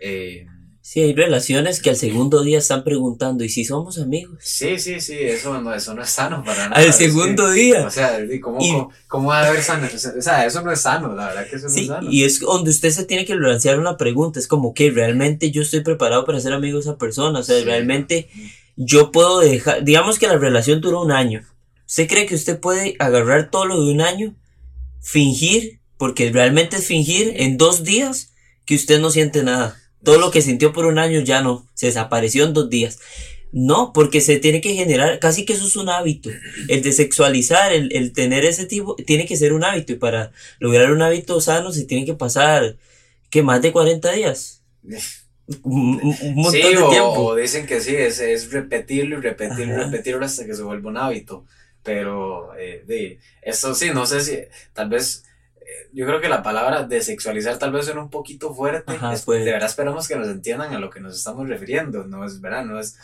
Eh, 0.00 0.46
Sí, 0.86 1.00
hay 1.00 1.14
relaciones 1.14 1.80
que 1.80 1.88
al 1.88 1.96
segundo 1.96 2.42
día 2.42 2.58
están 2.58 2.84
preguntando, 2.84 3.42
¿y 3.42 3.48
si 3.48 3.64
somos 3.64 3.98
amigos? 3.98 4.36
Sí, 4.42 4.78
sí, 4.78 5.00
sí, 5.00 5.16
eso 5.18 5.58
no, 5.58 5.72
eso 5.72 5.94
no 5.94 6.02
es 6.02 6.10
sano 6.10 6.44
para 6.44 6.68
nada. 6.68 6.82
Al 6.82 6.92
segundo 6.92 7.50
día. 7.50 7.86
O 7.86 7.90
sea, 7.90 8.18
¿cómo, 8.42 8.90
¿cómo, 9.08 9.28
va 9.28 9.40
a 9.40 9.48
haber 9.48 9.62
sano? 9.62 9.86
O 9.86 10.20
sea, 10.20 10.44
eso 10.44 10.60
no 10.60 10.70
es 10.70 10.82
sano, 10.82 11.14
la 11.14 11.28
verdad 11.28 11.48
que 11.48 11.56
eso 11.56 11.68
no 11.68 11.74
es 11.74 11.86
sano. 11.86 12.10
Y 12.10 12.24
es 12.24 12.38
donde 12.38 12.70
usted 12.70 12.90
se 12.90 13.06
tiene 13.06 13.24
que 13.24 13.34
lanzar 13.34 13.78
una 13.78 13.96
pregunta, 13.96 14.38
es 14.38 14.46
como 14.46 14.74
que 14.74 14.90
realmente 14.90 15.50
yo 15.50 15.62
estoy 15.62 15.80
preparado 15.80 16.26
para 16.26 16.38
ser 16.38 16.52
amigo 16.52 16.76
de 16.76 16.82
esa 16.82 16.98
persona, 16.98 17.38
o 17.38 17.42
sea, 17.42 17.64
realmente 17.64 18.28
yo 18.76 19.10
puedo 19.10 19.40
dejar, 19.40 19.84
digamos 19.84 20.18
que 20.18 20.26
la 20.26 20.36
relación 20.36 20.82
duró 20.82 21.00
un 21.00 21.12
año. 21.12 21.46
¿Usted 21.88 22.06
cree 22.08 22.26
que 22.26 22.34
usted 22.34 22.60
puede 22.60 22.94
agarrar 22.98 23.50
todo 23.50 23.64
lo 23.64 23.82
de 23.82 23.90
un 23.90 24.02
año, 24.02 24.34
fingir, 25.00 25.80
porque 25.96 26.30
realmente 26.30 26.76
es 26.76 26.86
fingir 26.86 27.32
en 27.36 27.56
dos 27.56 27.84
días 27.84 28.34
que 28.66 28.74
usted 28.74 29.00
no 29.00 29.08
siente 29.08 29.42
nada? 29.42 29.80
Todo 30.04 30.18
lo 30.18 30.30
que 30.30 30.42
sintió 30.42 30.72
por 30.72 30.86
un 30.86 30.98
año 30.98 31.20
ya 31.20 31.40
no, 31.40 31.66
se 31.74 31.86
desapareció 31.86 32.44
en 32.44 32.52
dos 32.52 32.70
días. 32.70 32.98
No, 33.56 33.92
porque 33.92 34.20
se 34.20 34.38
tiene 34.38 34.60
que 34.60 34.74
generar, 34.74 35.20
casi 35.20 35.44
que 35.44 35.52
eso 35.52 35.66
es 35.66 35.76
un 35.76 35.88
hábito. 35.88 36.28
El 36.66 36.82
de 36.82 36.92
sexualizar, 36.92 37.72
el, 37.72 38.12
tener 38.12 38.44
ese 38.44 38.66
tipo, 38.66 38.96
tiene 38.96 39.26
que 39.26 39.36
ser 39.36 39.52
un 39.52 39.62
hábito. 39.62 39.92
Y 39.92 39.96
para 39.96 40.32
lograr 40.58 40.90
un 40.90 41.02
hábito 41.02 41.40
sano 41.40 41.72
se 41.72 41.84
tiene 41.84 42.04
que 42.04 42.14
pasar, 42.14 42.76
¿qué? 43.30 43.44
Más 43.44 43.62
de 43.62 43.70
40 43.70 44.10
días. 44.10 44.62
Un, 45.62 46.00
montón 46.34 46.52
de 46.52 46.88
tiempo. 46.90 47.26
O 47.26 47.36
dicen 47.36 47.64
que 47.64 47.80
sí, 47.80 47.94
es, 47.94 48.18
es 48.18 48.50
repetirlo 48.50 49.18
y 49.18 49.20
repetirlo 49.20 49.74
y 49.74 49.76
repetirlo 49.76 50.26
hasta 50.26 50.44
que 50.44 50.54
se 50.54 50.62
vuelva 50.64 50.90
un 50.90 50.96
hábito. 50.96 51.44
Pero, 51.84 52.56
eh, 52.56 52.82
de, 52.88 53.20
eso 53.40 53.72
sí, 53.76 53.90
no 53.94 54.04
sé 54.04 54.20
si, 54.20 54.38
tal 54.72 54.88
vez 54.88 55.22
yo 55.92 56.06
creo 56.06 56.20
que 56.20 56.28
la 56.28 56.42
palabra 56.42 56.82
desexualizar 56.82 57.58
tal 57.58 57.72
vez 57.72 57.86
suena 57.86 58.02
un 58.02 58.10
poquito 58.10 58.54
fuerte. 58.54 58.92
De 58.92 59.52
verdad 59.52 59.68
esperamos 59.68 60.08
que 60.08 60.16
nos 60.16 60.28
entiendan 60.28 60.74
a 60.74 60.78
lo 60.78 60.90
que 60.90 61.00
nos 61.00 61.16
estamos 61.16 61.48
refiriendo. 61.48 62.04
No 62.04 62.24
es 62.24 62.40
verdad, 62.40 62.64
no 62.64 62.78
es. 62.78 62.98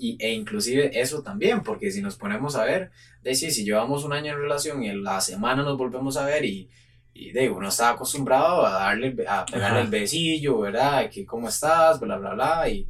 e 0.00 0.32
inclusive 0.32 0.98
eso 1.00 1.22
también, 1.22 1.62
porque 1.62 1.90
si 1.90 2.00
nos 2.00 2.16
ponemos 2.16 2.56
a 2.56 2.64
ver, 2.64 2.90
de 3.22 3.34
si, 3.34 3.50
si 3.50 3.64
llevamos 3.64 4.04
un 4.04 4.12
año 4.12 4.32
en 4.32 4.40
relación 4.40 4.82
y 4.82 4.88
en 4.88 5.04
la 5.04 5.20
semana 5.20 5.62
nos 5.62 5.76
volvemos 5.76 6.16
a 6.16 6.24
ver 6.24 6.44
y, 6.44 6.70
y 7.12 7.32
de 7.32 7.50
uno 7.50 7.68
está 7.68 7.90
acostumbrado 7.90 8.64
a 8.66 8.72
darle, 8.72 9.14
a 9.28 9.44
pegarle 9.44 9.82
el 9.82 9.88
besillo, 9.88 10.58
¿verdad? 10.60 11.10
Que 11.10 11.26
cómo 11.26 11.48
estás, 11.48 12.00
bla, 12.00 12.16
bla, 12.16 12.34
bla. 12.34 12.68
Y 12.68 12.88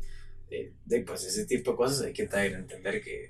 de, 0.85 1.01
pues 1.01 1.25
ese 1.25 1.47
tipo 1.47 1.73
de 1.73 1.77
cosas 1.77 2.07
hay 2.07 2.13
que 2.13 2.23
entender 2.23 3.03
que, 3.03 3.27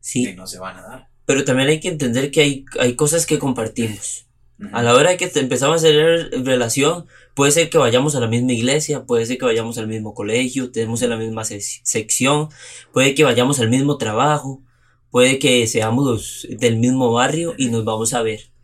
sí. 0.00 0.32
no 0.34 0.46
se 0.46 0.58
van 0.58 0.76
a 0.76 0.82
dar. 0.82 1.08
Pero 1.24 1.44
también 1.44 1.68
hay 1.68 1.80
que 1.80 1.88
entender 1.88 2.30
que 2.30 2.40
hay, 2.40 2.64
hay 2.78 2.94
cosas 2.94 3.26
que 3.26 3.38
compartimos 3.38 4.25
A 4.72 4.82
la 4.82 4.94
hora 4.94 5.18
que 5.18 5.30
empezamos 5.34 5.74
a 5.74 5.86
hacer 5.88 6.30
relación, 6.44 7.06
puede 7.34 7.52
ser 7.52 7.68
que 7.68 7.76
vayamos 7.76 8.16
a 8.16 8.20
la 8.20 8.26
misma 8.26 8.52
iglesia, 8.52 9.04
puede 9.04 9.26
ser 9.26 9.36
que 9.36 9.44
vayamos 9.44 9.76
al 9.76 9.86
mismo 9.86 10.14
colegio, 10.14 10.70
tenemos 10.70 11.02
en 11.02 11.10
la 11.10 11.18
misma 11.18 11.44
sección, 11.44 12.48
puede 12.92 13.14
que 13.14 13.24
vayamos 13.24 13.60
al 13.60 13.68
mismo 13.68 13.98
trabajo, 13.98 14.62
puede 15.10 15.38
que 15.38 15.66
seamos 15.66 16.46
del 16.48 16.78
mismo 16.78 17.12
barrio 17.12 17.54
y 17.58 17.68
nos 17.68 17.84
vamos 17.84 18.14
a 18.14 18.22
ver. 18.22 18.55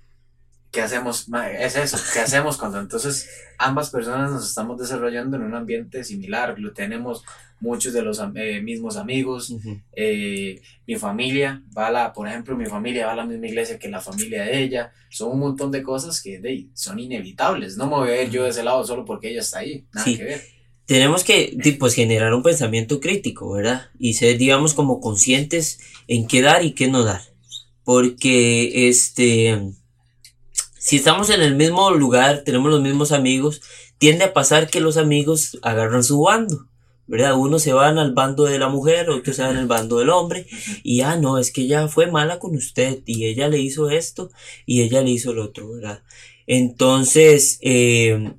¿Qué 0.73 0.81
hacemos? 0.81 1.27
Es 1.59 1.77
eso, 1.77 1.99
¿qué 2.15 2.21
hacemos 2.21 2.57
cuando 2.57 2.81
entonces 2.81 3.29
ambas 3.59 3.91
personas 3.91 4.31
nos 4.31 4.49
estamos 4.49 4.79
desarrollando 4.79 5.37
en 5.37 5.43
un 5.43 5.55
ambiente 5.55 6.03
similar? 6.03 6.59
Lo 6.59 6.73
tenemos 6.73 7.25
muchos 7.61 7.93
de 7.93 8.01
los 8.01 8.21
eh, 8.35 8.63
mismos 8.63 8.97
amigos, 8.97 9.55
eh, 9.95 10.63
mi 10.87 10.97
familia 10.97 11.63
va 11.77 11.89
a 11.89 11.91
la, 11.93 12.13
por 12.15 12.27
ejemplo, 12.27 12.57
mi 12.57 12.65
familia 12.65 13.07
va 13.07 13.13
a 13.13 13.17
la 13.17 13.27
misma 13.27 13.49
iglesia 13.49 13.79
que 13.79 13.91
la 13.91 14.01
familia 14.01 14.45
de 14.45 14.63
ella, 14.63 14.93
son 15.11 15.33
un 15.33 15.41
montón 15.41 15.71
de 15.71 15.83
cosas 15.83 16.23
que 16.23 16.67
son 16.73 16.99
inevitables, 16.99 17.77
no 17.77 17.87
me 17.87 17.97
voy 17.97 18.11
a 18.11 18.23
ir 18.23 18.31
yo 18.31 18.45
de 18.45 18.49
ese 18.49 18.65
lado 18.65 18.83
solo 18.85 19.05
porque 19.05 19.31
ella 19.31 19.41
está 19.41 19.59
ahí, 19.59 19.85
nada 19.93 20.05
que 20.05 20.25
ver. 20.25 20.43
Tenemos 20.87 21.23
que 21.23 21.57
pues, 21.79 21.95
generar 21.95 22.33
un 22.35 22.43
pensamiento 22.43 22.99
crítico, 22.99 23.53
¿verdad? 23.53 23.91
Y 23.99 24.15
ser, 24.15 24.39
digamos, 24.39 24.75
como 24.75 25.01
conscientes 25.01 25.79
en 26.09 26.27
qué 26.27 26.43
dar 26.43 26.65
y 26.65 26.73
qué 26.73 26.89
no 26.89 27.05
dar. 27.05 27.21
Porque, 27.85 28.89
este, 28.89 29.73
si 30.83 30.97
estamos 30.97 31.31
en 31.31 31.43
el 31.43 31.55
mismo 31.55 31.93
lugar, 31.93 32.43
tenemos 32.45 32.69
los 32.69 32.83
mismos 32.83 33.13
amigos, 33.13 33.63
tiende 33.99 34.25
a 34.25 34.33
pasar 34.33 34.69
que 34.69 34.81
los 34.81 34.97
amigos 34.97 35.57
agarran 35.63 36.03
su 36.03 36.21
bando. 36.21 36.67
¿verdad? 37.07 37.39
Unos 37.39 37.63
se 37.63 37.73
van 37.73 37.99
al 37.99 38.15
bando 38.15 38.45
de 38.45 38.59
la 38.59 38.69
mujer, 38.69 39.09
otros 39.09 39.37
se 39.37 39.43
van 39.43 39.57
al 39.57 39.69
bando 39.69 39.99
del 39.99 40.11
hombre, 40.11 40.45
y 40.83 41.03
ah, 41.03 41.17
no, 41.17 41.39
es 41.39 41.53
que 41.53 41.63
ella 41.63 41.87
fue 41.87 42.11
mala 42.11 42.41
con 42.41 42.57
usted, 42.57 43.01
y 43.07 43.27
ella 43.27 43.49
le 43.49 43.61
hizo 43.61 43.91
esto, 43.91 44.31
y 44.67 44.83
ella 44.83 45.03
le 45.03 45.11
hizo 45.11 45.33
lo 45.33 45.45
otro, 45.45 45.71
¿verdad? 45.71 46.03
Entonces, 46.49 47.59
eh, 47.61 48.33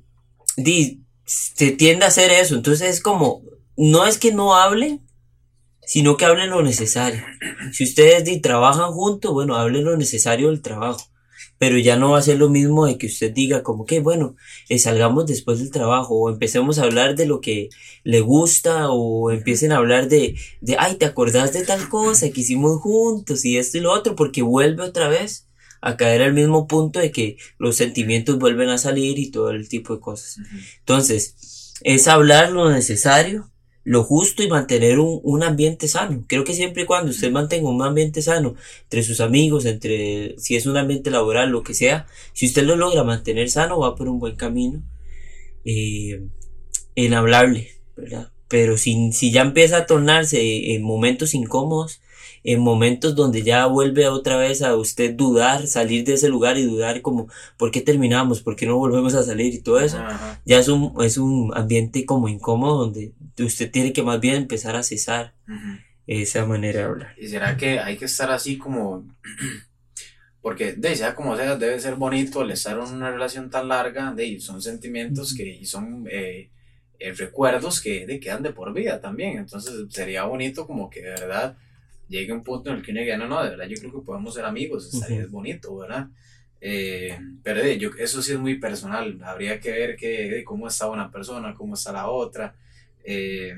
se 1.24 1.70
tiende 1.70 2.04
a 2.04 2.08
hacer 2.08 2.30
eso, 2.30 2.56
entonces 2.56 2.90
es 2.90 3.00
como, 3.00 3.42
no 3.76 4.06
es 4.06 4.18
que 4.18 4.34
no 4.34 4.54
hablen, 4.54 5.00
sino 5.86 6.18
que 6.18 6.26
hablen 6.26 6.50
lo 6.50 6.62
necesario. 6.62 7.22
Si 7.72 7.84
ustedes 7.84 8.42
trabajan 8.42 8.92
juntos, 8.92 9.32
bueno, 9.32 9.56
hablen 9.56 9.84
lo 9.84 9.96
necesario 9.96 10.48
del 10.48 10.60
trabajo 10.60 11.13
pero 11.58 11.78
ya 11.78 11.96
no 11.96 12.10
va 12.10 12.18
a 12.18 12.22
ser 12.22 12.38
lo 12.38 12.48
mismo 12.48 12.86
de 12.86 12.98
que 12.98 13.06
usted 13.06 13.32
diga 13.32 13.62
como 13.62 13.86
que, 13.86 14.00
bueno, 14.00 14.36
eh, 14.68 14.78
salgamos 14.78 15.26
después 15.26 15.60
del 15.60 15.70
trabajo 15.70 16.14
o 16.14 16.30
empecemos 16.30 16.78
a 16.78 16.84
hablar 16.84 17.14
de 17.14 17.26
lo 17.26 17.40
que 17.40 17.70
le 18.02 18.20
gusta 18.20 18.90
o 18.90 19.30
empiecen 19.30 19.72
a 19.72 19.78
hablar 19.78 20.08
de, 20.08 20.36
de, 20.60 20.76
ay, 20.78 20.96
¿te 20.96 21.06
acordás 21.06 21.52
de 21.52 21.64
tal 21.64 21.88
cosa 21.88 22.30
que 22.30 22.40
hicimos 22.40 22.80
juntos 22.80 23.44
y 23.44 23.56
esto 23.56 23.78
y 23.78 23.80
lo 23.80 23.92
otro? 23.92 24.16
Porque 24.16 24.42
vuelve 24.42 24.82
otra 24.82 25.08
vez 25.08 25.48
a 25.80 25.96
caer 25.96 26.22
al 26.22 26.32
mismo 26.32 26.66
punto 26.66 26.98
de 26.98 27.10
que 27.10 27.36
los 27.58 27.76
sentimientos 27.76 28.38
vuelven 28.38 28.70
a 28.70 28.78
salir 28.78 29.18
y 29.18 29.30
todo 29.30 29.50
el 29.50 29.68
tipo 29.68 29.94
de 29.94 30.00
cosas. 30.00 30.38
Entonces, 30.80 31.74
es 31.82 32.08
hablar 32.08 32.50
lo 32.52 32.70
necesario 32.70 33.50
lo 33.84 34.02
justo 34.02 34.42
y 34.42 34.48
mantener 34.48 34.98
un, 34.98 35.20
un, 35.22 35.42
ambiente 35.42 35.88
sano. 35.88 36.24
Creo 36.26 36.44
que 36.44 36.54
siempre 36.54 36.82
y 36.82 36.86
cuando 36.86 37.10
usted 37.10 37.30
mantenga 37.30 37.68
un 37.68 37.82
ambiente 37.82 38.22
sano 38.22 38.54
entre 38.82 39.02
sus 39.02 39.20
amigos, 39.20 39.66
entre 39.66 40.34
si 40.38 40.56
es 40.56 40.66
un 40.66 40.78
ambiente 40.78 41.10
laboral, 41.10 41.50
lo 41.50 41.62
que 41.62 41.74
sea, 41.74 42.06
si 42.32 42.46
usted 42.46 42.64
lo 42.64 42.76
logra 42.76 43.04
mantener 43.04 43.50
sano, 43.50 43.78
va 43.78 43.94
por 43.94 44.08
un 44.08 44.18
buen 44.18 44.36
camino 44.36 44.82
eh, 45.64 46.22
en 46.96 47.14
hablarle, 47.14 47.72
¿verdad? 47.96 48.30
Pero 48.48 48.78
si, 48.78 49.12
si 49.12 49.30
ya 49.32 49.42
empieza 49.42 49.78
a 49.78 49.86
tornarse 49.86 50.74
en 50.74 50.82
momentos 50.82 51.34
incómodos, 51.34 52.00
en 52.44 52.60
momentos 52.60 53.14
donde 53.14 53.42
ya 53.42 53.66
vuelve 53.66 54.06
otra 54.08 54.36
vez 54.36 54.62
a 54.62 54.76
usted 54.76 55.14
dudar, 55.14 55.66
salir 55.66 56.04
de 56.04 56.14
ese 56.14 56.28
lugar 56.28 56.58
y 56.58 56.64
dudar 56.64 57.00
como, 57.00 57.26
¿por 57.56 57.70
qué 57.70 57.80
terminamos? 57.80 58.42
¿Por 58.42 58.54
qué 58.54 58.66
no 58.66 58.76
volvemos 58.76 59.14
a 59.14 59.22
salir? 59.22 59.54
Y 59.54 59.60
todo 59.60 59.80
eso, 59.80 59.98
ya 60.44 60.58
es 60.58 60.68
un, 60.68 60.92
es 61.02 61.16
un 61.16 61.52
ambiente 61.54 62.04
como 62.04 62.28
incómodo 62.28 62.84
donde 62.84 63.12
usted 63.38 63.70
tiene 63.70 63.92
que 63.92 64.02
más 64.02 64.20
bien 64.20 64.36
empezar 64.36 64.76
a 64.76 64.82
cesar 64.82 65.34
esa 66.06 66.46
manera 66.46 66.80
de 66.80 66.84
hablar. 66.84 67.14
¿Y 67.18 67.28
será 67.28 67.56
que 67.56 67.80
hay 67.80 67.96
que 67.96 68.04
estar 68.04 68.30
así 68.30 68.58
como... 68.58 69.06
Porque, 70.40 70.72
de 70.72 70.94
sea 70.94 71.14
como 71.14 71.36
sea, 71.36 71.56
debe 71.56 71.80
ser 71.80 71.94
bonito 71.94 72.42
el 72.42 72.50
estar 72.50 72.76
en 72.76 72.94
una 72.94 73.10
relación 73.10 73.48
tan 73.48 73.66
larga, 73.66 74.12
de 74.12 74.38
son 74.40 74.60
sentimientos 74.60 75.34
que 75.34 75.48
y 75.48 75.64
son 75.64 76.06
eh, 76.10 76.50
eh, 76.98 77.12
recuerdos 77.14 77.80
que 77.80 78.06
de, 78.06 78.20
quedan 78.20 78.42
de 78.42 78.52
por 78.52 78.74
vida 78.74 79.00
también. 79.00 79.38
Entonces 79.38 79.74
sería 79.88 80.24
bonito 80.24 80.66
como 80.66 80.90
que 80.90 81.00
de 81.00 81.10
verdad 81.10 81.56
llegue 82.08 82.32
un 82.32 82.44
punto 82.44 82.70
en 82.70 82.76
el 82.76 82.82
que 82.82 82.92
uno 82.92 83.00
diga, 83.00 83.16
no, 83.16 83.26
no, 83.26 83.42
de 83.42 83.50
verdad 83.50 83.66
yo 83.66 83.76
creo 83.78 83.92
que 83.92 84.06
podemos 84.06 84.34
ser 84.34 84.44
amigos, 84.44 84.92
estaría 84.92 85.22
es 85.22 85.30
bonito, 85.30 85.76
¿verdad? 85.76 86.08
Eh, 86.60 87.18
pero 87.42 87.60
de, 87.62 87.78
yo, 87.78 87.90
eso 87.98 88.22
sí 88.22 88.32
es 88.32 88.38
muy 88.38 88.58
personal, 88.58 89.20
habría 89.22 89.60
que 89.60 89.70
ver 89.70 89.96
que, 89.96 90.42
cómo 90.44 90.68
está 90.68 90.88
una 90.88 91.10
persona, 91.10 91.54
cómo 91.54 91.74
está 91.74 91.92
la 91.92 92.08
otra, 92.08 92.54
eh, 93.04 93.54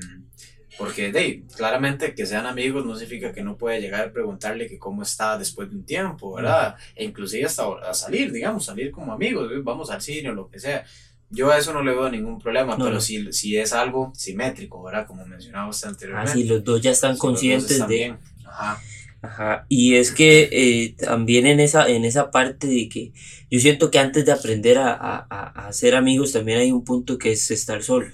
porque 0.77 1.11
de, 1.11 1.43
claramente 1.55 2.13
que 2.13 2.25
sean 2.25 2.45
amigos 2.45 2.85
no 2.85 2.95
significa 2.95 3.33
que 3.33 3.41
no 3.41 3.57
puede 3.57 3.81
llegar 3.81 4.07
a 4.07 4.11
preguntarle 4.11 4.67
que 4.67 4.77
cómo 4.77 5.01
está 5.01 5.37
después 5.37 5.69
de 5.69 5.75
un 5.75 5.85
tiempo, 5.85 6.35
¿verdad? 6.35 6.75
E 6.95 7.03
inclusive 7.03 7.45
hasta 7.45 7.63
a 7.89 7.93
salir, 7.93 8.31
digamos, 8.31 8.65
salir 8.65 8.91
como 8.91 9.11
amigos, 9.11 9.49
vamos 9.63 9.89
al 9.89 10.01
cine 10.01 10.29
o 10.29 10.33
lo 10.33 10.49
que 10.49 10.59
sea. 10.59 10.85
Yo 11.29 11.51
a 11.51 11.57
eso 11.57 11.73
no 11.73 11.83
le 11.83 11.91
veo 11.91 12.09
ningún 12.09 12.39
problema, 12.39 12.77
pero 12.77 13.01
Si, 13.01 13.33
si 13.33 13.57
es 13.57 13.73
algo 13.73 14.13
simétrico, 14.15 14.81
¿verdad? 14.83 15.07
Como 15.07 15.25
mencionaba 15.25 15.67
usted 15.67 15.89
anteriormente. 15.89 16.31
Ah, 16.31 16.35
si 16.35 16.43
los 16.43 16.63
dos 16.63 16.79
ya 16.79 16.91
están 16.91 17.17
conscientes 17.17 17.85
de... 17.87 18.15
Ajá. 18.45 18.79
Ajá. 19.27 19.65
Y 19.67 19.95
es 19.95 20.11
que 20.11 20.49
eh, 20.51 20.95
también 20.97 21.45
en 21.45 21.59
esa, 21.59 21.89
en 21.89 22.05
esa 22.05 22.31
parte 22.31 22.67
de 22.67 22.87
que 22.87 23.11
yo 23.51 23.59
siento 23.59 23.91
que 23.91 23.99
antes 23.99 24.25
de 24.25 24.31
aprender 24.31 24.77
a, 24.77 24.93
a, 24.93 25.67
a 25.67 25.73
ser 25.73 25.95
amigos 25.95 26.31
también 26.31 26.59
hay 26.59 26.71
un 26.71 26.85
punto 26.85 27.17
que 27.17 27.33
es 27.33 27.51
estar 27.51 27.83
solos. 27.83 28.13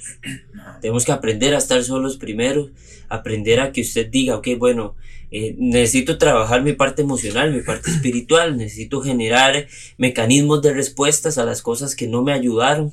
Tenemos 0.82 1.06
que 1.06 1.12
aprender 1.12 1.54
a 1.54 1.60
estar 1.60 1.84
solos 1.84 2.18
primero, 2.18 2.72
aprender 3.10 3.60
a 3.60 3.72
que 3.72 3.82
usted 3.82 4.10
diga, 4.10 4.38
ok, 4.38 4.48
bueno, 4.58 4.96
eh, 5.30 5.56
necesito 5.58 6.18
trabajar 6.18 6.64
mi 6.64 6.74
parte 6.74 7.04
emocional, 7.04 7.54
mi 7.54 7.62
parte 7.62 7.92
espiritual, 7.92 8.58
necesito 8.58 9.02
generar 9.02 9.68
mecanismos 9.98 10.62
de 10.62 10.74
respuestas 10.74 11.38
a 11.38 11.46
las 11.46 11.62
cosas 11.62 11.96
que 11.96 12.08
no 12.08 12.24
me 12.24 12.34
ayudaron, 12.34 12.92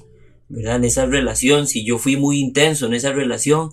¿verdad? 0.48 0.76
En 0.76 0.84
esa 0.84 1.06
relación, 1.06 1.66
si 1.66 1.84
yo 1.84 1.98
fui 1.98 2.16
muy 2.16 2.38
intenso 2.38 2.86
en 2.86 2.94
esa 2.94 3.12
relación, 3.12 3.70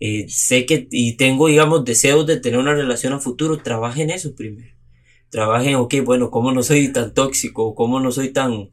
eh, 0.00 0.26
sé 0.28 0.66
que 0.66 0.88
y 0.90 1.16
tengo, 1.16 1.48
digamos, 1.48 1.84
deseos 1.84 2.26
de 2.26 2.38
tener 2.38 2.58
una 2.58 2.74
relación 2.74 3.12
a 3.12 3.18
futuro, 3.18 3.58
trabaje 3.58 4.02
en 4.02 4.10
eso 4.10 4.34
primero. 4.34 4.74
Trabaje 5.30 5.70
en, 5.70 5.76
ok, 5.76 5.94
bueno, 6.04 6.30
cómo 6.30 6.52
no 6.52 6.62
soy 6.62 6.92
tan 6.92 7.12
tóxico, 7.12 7.74
cómo 7.74 8.00
no 8.00 8.12
soy 8.12 8.30
tan, 8.30 8.70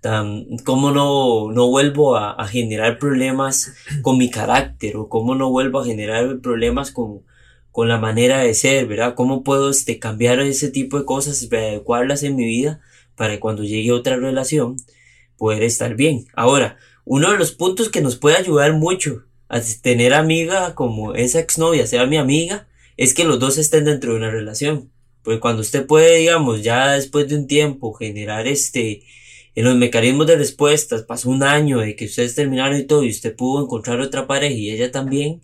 tan, 0.00 0.46
cómo 0.64 0.92
no, 0.92 1.50
no 1.52 1.68
vuelvo 1.68 2.16
a, 2.16 2.32
a 2.32 2.46
generar 2.46 2.98
problemas 2.98 3.74
con 4.02 4.18
mi 4.18 4.30
carácter 4.30 4.96
o 4.96 5.08
cómo 5.08 5.34
no 5.34 5.50
vuelvo 5.50 5.80
a 5.80 5.84
generar 5.84 6.40
problemas 6.40 6.92
con, 6.92 7.22
con 7.72 7.88
la 7.88 7.98
manera 7.98 8.40
de 8.40 8.54
ser, 8.54 8.86
¿verdad? 8.86 9.14
¿Cómo 9.14 9.42
puedo 9.42 9.70
este, 9.70 9.98
cambiar 9.98 10.40
ese 10.40 10.70
tipo 10.70 10.98
de 10.98 11.04
cosas, 11.04 11.46
adecuarlas 11.50 12.22
en 12.22 12.36
mi 12.36 12.44
vida 12.44 12.80
para 13.16 13.34
que 13.34 13.40
cuando 13.40 13.62
llegue 13.62 13.92
otra 13.92 14.16
relación 14.16 14.76
poder 15.36 15.62
estar 15.62 15.94
bien? 15.94 16.26
Ahora, 16.34 16.76
uno 17.04 17.30
de 17.32 17.38
los 17.38 17.52
puntos 17.52 17.88
que 17.88 18.00
nos 18.00 18.16
puede 18.16 18.36
ayudar 18.36 18.74
mucho 18.74 19.24
a 19.50 19.60
tener 19.82 20.14
amiga 20.14 20.74
como 20.76 21.14
esa 21.14 21.40
exnovia 21.40 21.86
sea 21.86 22.06
mi 22.06 22.16
amiga, 22.16 22.68
es 22.96 23.14
que 23.14 23.24
los 23.24 23.40
dos 23.40 23.58
estén 23.58 23.84
dentro 23.84 24.12
de 24.12 24.18
una 24.18 24.30
relación. 24.30 24.90
Porque 25.22 25.40
cuando 25.40 25.60
usted 25.60 25.86
puede, 25.86 26.18
digamos, 26.18 26.62
ya 26.62 26.92
después 26.92 27.28
de 27.28 27.34
un 27.34 27.48
tiempo 27.48 27.92
generar 27.92 28.46
este, 28.46 29.02
en 29.56 29.64
los 29.64 29.74
mecanismos 29.74 30.28
de 30.28 30.36
respuestas, 30.36 31.02
pasó 31.02 31.30
un 31.30 31.42
año 31.42 31.80
de 31.80 31.96
que 31.96 32.04
ustedes 32.04 32.36
terminaron 32.36 32.78
y 32.78 32.84
todo, 32.84 33.02
y 33.02 33.10
usted 33.10 33.34
pudo 33.34 33.64
encontrar 33.64 34.00
otra 34.00 34.28
pareja 34.28 34.54
y 34.54 34.70
ella 34.70 34.92
también, 34.92 35.42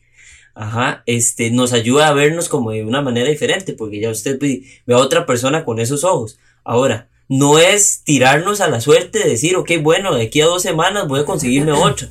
ajá, 0.54 1.02
este, 1.06 1.50
nos 1.50 1.72
ayuda 1.72 2.06
a 2.06 2.14
vernos 2.14 2.48
como 2.48 2.70
de 2.70 2.84
una 2.84 3.02
manera 3.02 3.28
diferente, 3.28 3.72
porque 3.72 4.00
ya 4.00 4.10
usted 4.10 4.38
ve 4.38 4.94
a 4.94 4.98
otra 4.98 5.26
persona 5.26 5.64
con 5.64 5.80
esos 5.80 6.04
ojos. 6.04 6.38
Ahora, 6.62 7.08
no 7.28 7.58
es 7.58 8.02
tirarnos 8.04 8.60
a 8.60 8.68
la 8.68 8.80
suerte 8.80 9.18
de 9.18 9.30
decir, 9.30 9.56
ok, 9.56 9.72
bueno, 9.82 10.14
de 10.14 10.22
aquí 10.22 10.40
a 10.42 10.46
dos 10.46 10.62
semanas 10.62 11.08
voy 11.08 11.20
a 11.20 11.24
conseguirme 11.24 11.72
otra 11.72 12.08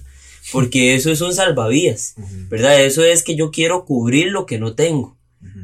porque 0.51 0.95
eso 0.95 1.11
es 1.11 1.21
un 1.21 1.33
salvavidas, 1.33 2.15
¿verdad? 2.49 2.83
Eso 2.83 3.03
es 3.03 3.23
que 3.23 3.35
yo 3.35 3.51
quiero 3.51 3.85
cubrir 3.85 4.27
lo 4.27 4.45
que 4.45 4.59
no 4.59 4.75
tengo, 4.75 5.17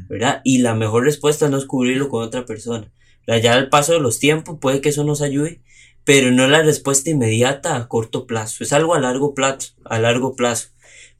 ¿verdad? 0.08 0.40
Y 0.44 0.58
la 0.58 0.74
mejor 0.74 1.04
respuesta 1.04 1.48
no 1.48 1.58
es 1.58 1.64
cubrirlo 1.64 2.08
con 2.08 2.24
otra 2.24 2.44
persona. 2.44 2.90
Ya 3.26 3.52
al 3.52 3.68
paso 3.68 3.92
de 3.92 4.00
los 4.00 4.18
tiempos 4.18 4.58
puede 4.60 4.80
que 4.80 4.88
eso 4.88 5.04
nos 5.04 5.22
ayude, 5.22 5.60
pero 6.04 6.30
no 6.30 6.44
es 6.44 6.50
la 6.50 6.62
respuesta 6.62 7.10
inmediata 7.10 7.76
a 7.76 7.88
corto 7.88 8.26
plazo, 8.26 8.64
es 8.64 8.72
algo 8.72 8.94
a 8.94 9.00
largo 9.00 9.34
plazo, 9.34 9.74
a 9.84 9.98
largo 9.98 10.34
plazo. 10.34 10.68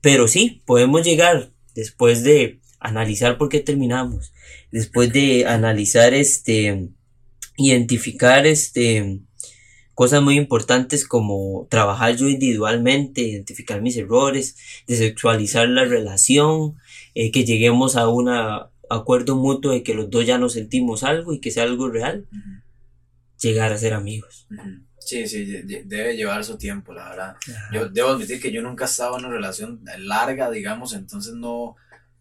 Pero 0.01 0.27
sí, 0.27 0.63
podemos 0.67 1.05
llegar 1.05 1.53
después 1.75 2.25
de 2.25 2.61
analizar 2.81 3.39
por 3.39 3.49
qué 3.49 3.61
terminamos, 3.61 4.33
después 4.73 5.13
de 5.13 5.47
analizar 5.47 6.13
este, 6.15 6.89
identificar 7.57 8.47
este, 8.47 9.21
cosas 9.95 10.23
muy 10.23 10.37
importantes 10.37 11.07
como 11.07 11.67
trabajar 11.71 12.17
yo 12.17 12.29
individualmente, 12.29 13.23
identificar 13.23 13.83
mis 13.83 13.97
errores, 13.97 14.57
desexualizar 14.87 15.69
la 15.69 15.85
relación, 15.85 16.77
eh, 17.15 17.31
que 17.31 17.45
lleguemos 17.45 17.97
a 17.97 18.09
un 18.09 18.29
acuerdo 18.89 19.37
mutuo 19.37 19.73
de 19.73 19.83
que 19.83 19.95
los 19.95 20.11
dos 20.11 20.27
ya 20.27 20.39
nos 20.39 20.55
sentimos 20.55 21.03
algo 21.03 21.33
y 21.33 21.41
que 21.41 21.51
sea 21.51 21.65
algo 21.65 21.89
real. 21.89 22.27
llegar 23.39 23.73
a 23.73 23.79
ser 23.79 23.93
amigos. 23.93 24.47
Sí, 25.01 25.27
sí, 25.27 25.45
debe 25.45 26.17
llevar 26.17 26.45
su 26.45 26.57
tiempo, 26.57 26.93
la 26.93 27.09
verdad. 27.09 27.37
Yo 27.73 27.89
debo 27.89 28.11
admitir 28.11 28.41
que 28.41 28.53
yo 28.53 28.63
nunca 28.63 28.85
he 28.85 28.87
estado 28.87 29.19
en 29.19 29.25
una 29.25 29.35
relación 29.35 29.81
larga, 29.99 30.49
digamos, 30.49 30.95
entonces 30.95 31.35
no, 31.35 31.75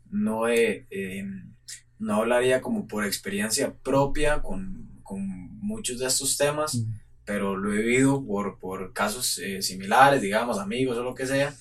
no, 0.10 0.48
he, 0.48 0.88
em, 0.90 1.54
no 2.00 2.16
hablaría 2.16 2.60
como 2.60 2.88
por 2.88 3.06
experiencia 3.06 3.72
propia 3.72 4.42
con, 4.42 5.00
con 5.04 5.22
muchos 5.60 6.00
de 6.00 6.08
estos 6.08 6.38
temas, 6.38 6.84
pero 7.32 7.56
lo 7.56 7.74
he 7.74 7.78
vivido 7.78 8.26
por, 8.26 8.60
por 8.60 8.92
casos 8.92 9.38
eh, 9.38 9.62
similares, 9.62 10.22
digamos, 10.22 10.60
amigos 10.60 10.98
o 10.98 11.04
lo 11.04 11.16
que 11.16 11.26
sea. 11.26 11.56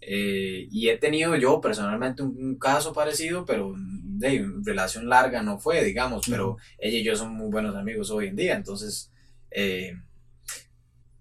Eh, 0.00 0.68
y 0.70 0.88
he 0.88 0.98
tenido 0.98 1.34
yo 1.34 1.60
personalmente 1.60 2.22
un, 2.22 2.56
caso 2.60 2.92
parecido, 2.92 3.44
pero 3.44 3.74
de 3.76 4.48
relación 4.62 5.08
larga 5.08 5.42
no 5.42 5.58
fue, 5.58 5.82
digamos, 5.82 6.26
pero 6.30 6.58
ella 6.78 6.98
y 6.98 7.02
yo 7.02 7.16
somos 7.16 7.34
muy 7.34 7.50
buenos 7.50 7.74
amigos 7.74 8.12
hoy 8.12 8.28
en 8.28 8.36
día, 8.36 8.54
entonces, 8.54 9.10
eh, 9.50 9.98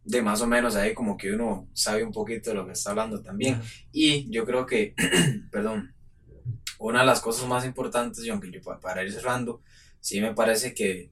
de 0.03 0.21
más 0.21 0.39
o 0.43 0.45
menos 0.45 0.75
ahí 0.75 0.93
como 0.93 1.17
que 1.17 1.33
uno 1.33 1.67
sabe 1.73 2.03
un 2.03 2.11
poquito 2.11 2.51
de 2.51 2.57
lo 2.57 2.67
que 2.67 2.73
está 2.73 2.91
hablando 2.91 3.23
también. 3.23 3.59
Y 3.91 4.29
yo 4.29 4.45
creo 4.45 4.67
que, 4.67 4.93
perdón, 5.51 5.95
una 6.77 6.99
de 6.99 7.07
las 7.07 7.21
cosas 7.21 7.47
más 7.47 7.65
importantes, 7.65 8.23
y 8.23 8.29
aunque 8.29 8.51
yo 8.51 8.61
para 8.61 9.03
ir 9.03 9.11
cerrando, 9.11 9.63
sí 9.99 10.21
me 10.21 10.35
parece 10.35 10.75
que 10.75 11.09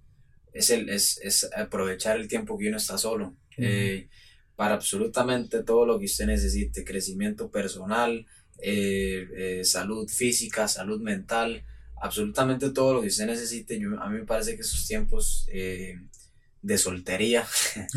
es, 0.54 0.70
el, 0.70 0.90
es, 0.90 1.20
es 1.22 1.50
aprovechar 1.56 2.20
el 2.20 2.28
tiempo 2.28 2.58
que 2.58 2.70
uno 2.70 2.78
está 2.78 2.98
solo. 2.98 3.36
Eh, 3.58 4.10
para 4.56 4.76
absolutamente 4.76 5.64
todo 5.64 5.86
lo 5.86 6.00
que 6.00 6.06
usted 6.06 6.26
necesite, 6.28 6.84
crecimiento 6.84 7.50
personal, 7.50 8.26
eh, 8.60 9.28
eh, 9.36 9.66
salud 9.66 10.08
física, 10.08 10.68
salud 10.68 11.02
mental, 11.02 11.64
absolutamente 12.02 12.70
todo 12.70 12.94
lo 12.94 13.02
que 13.02 13.08
usted 13.08 13.26
necesite. 13.26 13.76
a 14.00 14.10
mí 14.10 14.20
me 14.20 14.26
parece 14.26 14.56
que 14.56 14.62
esos 14.62 14.88
tiempos 14.88 15.48
de 15.48 16.78
soltería 16.78 17.46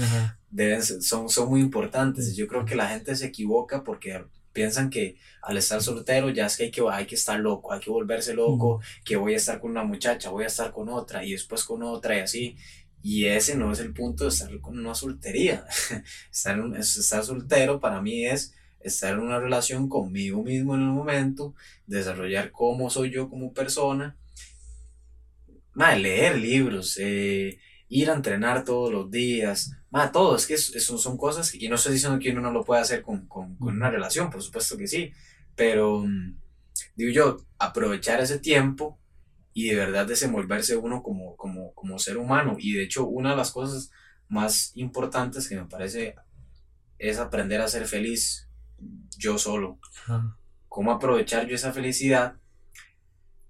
deben, 0.51 0.83
son, 0.83 1.29
son 1.29 1.49
muy 1.51 1.61
importantes. 1.61 2.35
Yo 2.35 2.47
creo 2.47 2.65
que 2.65 2.75
la 2.75 2.89
gente 2.89 3.15
se 3.15 3.27
equivoca 3.27 3.85
porque 3.85 4.25
piensan 4.57 4.89
que 4.89 5.19
al 5.43 5.59
estar 5.59 5.83
soltero 5.83 6.31
ya 6.31 6.47
es 6.47 6.57
que 6.57 6.65
hay 6.65 6.71
que, 6.71 6.83
hay 6.91 7.07
que 7.07 7.15
estar 7.15 7.39
loco, 7.39 7.73
hay 7.73 7.81
que 7.81 7.91
volverse 7.91 8.33
loco, 8.33 8.81
que 9.05 9.17
voy 9.17 9.35
a 9.35 9.37
estar 9.37 9.61
con 9.61 9.71
una 9.71 9.85
muchacha, 9.85 10.31
voy 10.31 10.45
a 10.45 10.47
estar 10.49 10.73
con 10.73 10.89
otra 10.89 11.23
y 11.25 11.33
después 11.33 11.63
con 11.63 11.83
otra 11.83 12.17
y 12.17 12.21
así. 12.21 12.57
Y 13.03 13.27
ese 13.27 13.55
no 13.55 13.71
es 13.71 13.81
el 13.81 13.93
punto 13.93 14.25
de 14.25 14.31
estar 14.31 14.61
con 14.61 14.79
una 14.79 14.95
soltería. 14.95 15.67
estar, 16.33 16.59
estar 16.79 17.23
soltero 17.23 17.79
para 17.79 18.01
mí 18.01 18.25
es 18.27 18.55
estar 18.81 19.13
en 19.13 19.21
una 19.21 19.39
relación 19.39 19.89
conmigo 19.89 20.43
mismo 20.43 20.75
en 20.75 20.81
el 20.81 20.89
momento, 20.89 21.55
desarrollar 21.87 22.51
cómo 22.51 22.89
soy 22.89 23.11
yo 23.11 23.29
como 23.29 23.53
persona, 23.53 24.17
leer 25.75 26.39
libros, 26.39 26.97
eh, 26.99 27.59
ir 27.89 28.11
a 28.11 28.15
entrenar 28.15 28.65
todos 28.65 28.91
los 28.91 29.11
días, 29.11 29.73
más 29.97 30.13
todo, 30.13 30.37
es 30.37 30.47
que 30.47 30.55
eso 30.55 30.99
son 30.99 31.17
cosas, 31.17 31.55
y 31.55 31.69
no 31.69 31.77
estoy 31.77 31.95
diciendo 31.95 32.19
que 32.19 32.31
uno 32.31 32.43
no 32.43 32.51
lo 32.51 32.65
puede 32.65 32.83
hacer 32.83 33.03
con, 33.03 33.27
con, 33.27 33.57
con 33.57 33.77
una 33.77 33.91
relación, 33.91 34.31
por 34.31 34.43
supuesto 34.43 34.77
que 34.77 34.87
sí, 34.87 35.13
pero 35.55 36.01
mm, 36.01 36.37
digo 36.95 37.13
yo, 37.13 37.37
aprovechar 37.59 38.21
ese 38.21 38.39
tiempo 38.39 38.99
y 39.53 39.71
de 39.71 39.77
verdad 39.77 40.07
desenvolverse 40.07 40.77
uno 40.77 41.03
como, 41.03 41.35
como, 41.37 41.73
como 41.73 41.99
ser 41.99 42.19
humano. 42.19 42.57
Y 42.59 42.75
de 42.75 42.83
hecho, 42.83 43.07
una 43.07 43.31
de 43.31 43.37
las 43.37 43.53
cosas 43.53 43.91
más 44.29 44.73
importantes 44.75 45.49
que 45.49 45.57
me 45.57 45.65
parece 45.65 46.15
es 46.99 47.19
aprender 47.19 47.63
a 47.63 47.69
ser 47.69 47.87
feliz 47.87 48.51
yo 49.17 49.39
solo. 49.39 49.79
Cómo 50.69 50.93
aprovechar 50.93 51.47
yo 51.47 51.55
esa 51.55 51.73
felicidad 51.73 52.37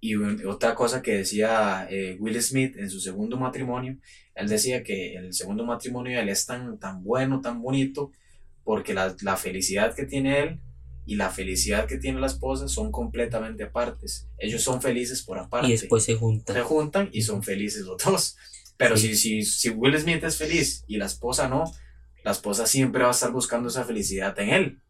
y 0.00 0.14
otra 0.14 0.74
cosa 0.74 1.02
que 1.02 1.18
decía 1.18 1.86
eh, 1.90 2.16
Will 2.20 2.40
Smith 2.42 2.76
en 2.76 2.90
su 2.90 3.00
segundo 3.00 3.36
matrimonio, 3.36 3.96
él 4.34 4.48
decía 4.48 4.82
que 4.82 5.14
el 5.14 5.32
segundo 5.32 5.64
matrimonio 5.64 6.16
de 6.16 6.22
él 6.22 6.28
es 6.28 6.46
tan, 6.46 6.78
tan 6.78 7.02
bueno, 7.02 7.40
tan 7.40 7.62
bonito, 7.62 8.12
porque 8.62 8.94
la, 8.94 9.16
la 9.22 9.36
felicidad 9.36 9.94
que 9.94 10.04
tiene 10.04 10.40
él 10.40 10.60
y 11.06 11.14
la 11.14 11.30
felicidad 11.30 11.86
que 11.86 11.98
tiene 11.98 12.20
la 12.20 12.26
esposa 12.26 12.68
son 12.68 12.90
completamente 12.90 13.64
apartes. 13.64 14.28
Ellos 14.38 14.62
son 14.62 14.82
felices 14.82 15.22
por 15.22 15.38
aparte. 15.38 15.68
Y 15.68 15.72
después 15.72 16.04
se 16.04 16.16
juntan. 16.16 16.56
Se 16.56 16.62
juntan 16.62 17.08
y 17.12 17.22
son 17.22 17.42
felices 17.42 17.82
los 17.82 18.02
dos. 18.02 18.36
Pero 18.76 18.96
si, 18.96 19.16
si, 19.16 19.42
si 19.42 19.70
Will 19.70 19.98
Smith 19.98 20.22
es 20.24 20.36
feliz 20.36 20.84
y 20.86 20.98
la 20.98 21.06
esposa 21.06 21.48
no, 21.48 21.64
la 22.24 22.32
esposa 22.32 22.66
siempre 22.66 23.02
va 23.02 23.08
a 23.08 23.12
estar 23.12 23.32
buscando 23.32 23.68
esa 23.68 23.84
felicidad 23.84 24.38
en 24.38 24.50
él. 24.50 24.80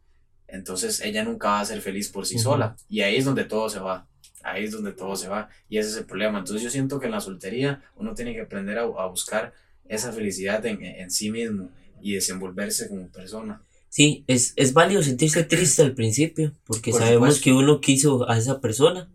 Entonces 0.48 1.00
ella 1.02 1.22
nunca 1.22 1.48
va 1.50 1.60
a 1.60 1.64
ser 1.64 1.80
feliz 1.82 2.08
por 2.08 2.26
sí 2.26 2.38
sola. 2.38 2.76
Y 2.88 3.02
ahí 3.02 3.16
es 3.16 3.24
donde 3.24 3.44
todo 3.44 3.68
se 3.68 3.78
va 3.78 4.08
ahí 4.46 4.64
es 4.64 4.72
donde 4.72 4.92
todo 4.92 5.16
se 5.16 5.28
va 5.28 5.48
y 5.68 5.78
ese 5.78 5.90
es 5.90 5.96
el 5.96 6.04
problema. 6.04 6.38
Entonces 6.38 6.62
yo 6.62 6.70
siento 6.70 6.98
que 7.00 7.06
en 7.06 7.12
la 7.12 7.20
soltería 7.20 7.82
uno 7.96 8.14
tiene 8.14 8.34
que 8.34 8.42
aprender 8.42 8.78
a, 8.78 8.82
a 8.82 9.06
buscar 9.06 9.52
esa 9.88 10.12
felicidad 10.12 10.64
en, 10.66 10.82
en, 10.84 11.10
sí 11.10 11.30
mismo 11.30 11.70
y 12.00 12.14
desenvolverse 12.14 12.88
como 12.88 13.08
persona. 13.08 13.62
Sí, 13.88 14.24
es, 14.26 14.52
es 14.56 14.72
válido 14.72 15.02
sentirse 15.02 15.44
triste 15.44 15.82
al 15.82 15.94
principio, 15.94 16.52
porque 16.66 16.92
sabemos 16.92 17.40
que 17.40 17.52
uno 17.52 17.80
quiso 17.80 18.28
a 18.28 18.36
esa 18.36 18.60
persona, 18.60 19.08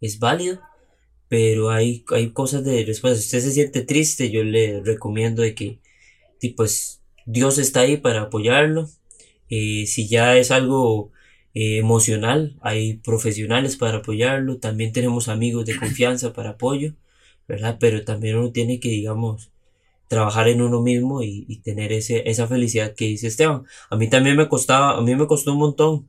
es 0.00 0.18
válido, 0.18 0.60
pero 1.28 1.70
hay, 1.70 2.04
hay 2.08 2.30
cosas 2.30 2.64
de 2.64 2.84
después, 2.84 3.18
si 3.18 3.24
usted 3.26 3.40
se 3.40 3.52
siente 3.52 3.82
triste, 3.82 4.30
yo 4.30 4.44
le 4.44 4.82
recomiendo 4.82 5.42
de 5.42 5.54
que, 5.54 5.78
pues, 6.54 7.00
Dios 7.24 7.58
está 7.58 7.80
ahí 7.80 7.96
para 7.96 8.22
apoyarlo, 8.22 8.90
eh, 9.48 9.86
si 9.86 10.08
ya 10.08 10.36
es 10.36 10.50
algo 10.50 11.12
eh, 11.56 11.78
emocional, 11.78 12.54
hay 12.60 12.98
profesionales 12.98 13.78
para 13.78 13.98
apoyarlo, 13.98 14.58
también 14.58 14.92
tenemos 14.92 15.28
amigos 15.28 15.64
de 15.64 15.78
confianza 15.78 16.34
para 16.34 16.50
apoyo, 16.50 16.92
¿verdad? 17.48 17.78
Pero 17.80 18.04
también 18.04 18.36
uno 18.36 18.52
tiene 18.52 18.78
que, 18.78 18.90
digamos, 18.90 19.50
trabajar 20.08 20.48
en 20.48 20.60
uno 20.60 20.82
mismo 20.82 21.22
y, 21.22 21.46
y 21.48 21.60
tener 21.62 21.92
ese, 21.92 22.28
esa 22.28 22.46
felicidad 22.46 22.94
que 22.94 23.06
dice 23.06 23.28
Esteban. 23.28 23.62
A 23.88 23.96
mí 23.96 24.10
también 24.10 24.36
me 24.36 24.48
costaba, 24.48 24.98
a 24.98 25.00
mí 25.00 25.16
me 25.16 25.26
costó 25.26 25.52
un 25.54 25.60
montón, 25.60 26.08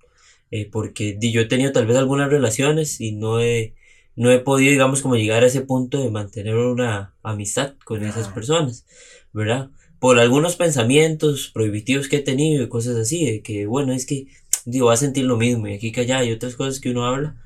eh, 0.51 0.69
porque 0.69 1.17
yo 1.21 1.39
he 1.39 1.45
tenido 1.45 1.71
tal 1.71 1.87
vez 1.87 1.95
algunas 1.95 2.29
relaciones 2.29 2.99
y 2.99 3.13
no 3.13 3.39
he, 3.39 3.73
no 4.17 4.29
he 4.31 4.39
podido, 4.39 4.71
digamos, 4.71 5.01
como 5.01 5.15
llegar 5.15 5.43
a 5.43 5.47
ese 5.47 5.61
punto 5.61 6.03
de 6.03 6.11
mantener 6.11 6.55
una 6.55 7.15
amistad 7.23 7.75
con 7.85 8.03
esas 8.03 8.27
personas, 8.27 8.85
¿verdad? 9.31 9.69
Por 9.99 10.19
algunos 10.19 10.57
pensamientos 10.57 11.51
prohibitivos 11.53 12.09
que 12.09 12.17
he 12.17 12.21
tenido 12.21 12.63
y 12.63 12.69
cosas 12.69 12.97
así, 12.97 13.25
de 13.25 13.41
que, 13.41 13.65
bueno, 13.65 13.93
es 13.93 14.05
que 14.05 14.27
digo, 14.67 14.87
va 14.87 14.93
a 14.93 14.97
sentir 14.97 15.23
lo 15.25 15.37
mismo 15.37 15.67
y 15.67 15.73
aquí 15.73 15.91
que 15.91 16.01
allá 16.01 16.19
hay 16.19 16.31
otras 16.31 16.55
cosas 16.55 16.79
que 16.79 16.91
uno 16.91 17.05
habla. 17.05 17.37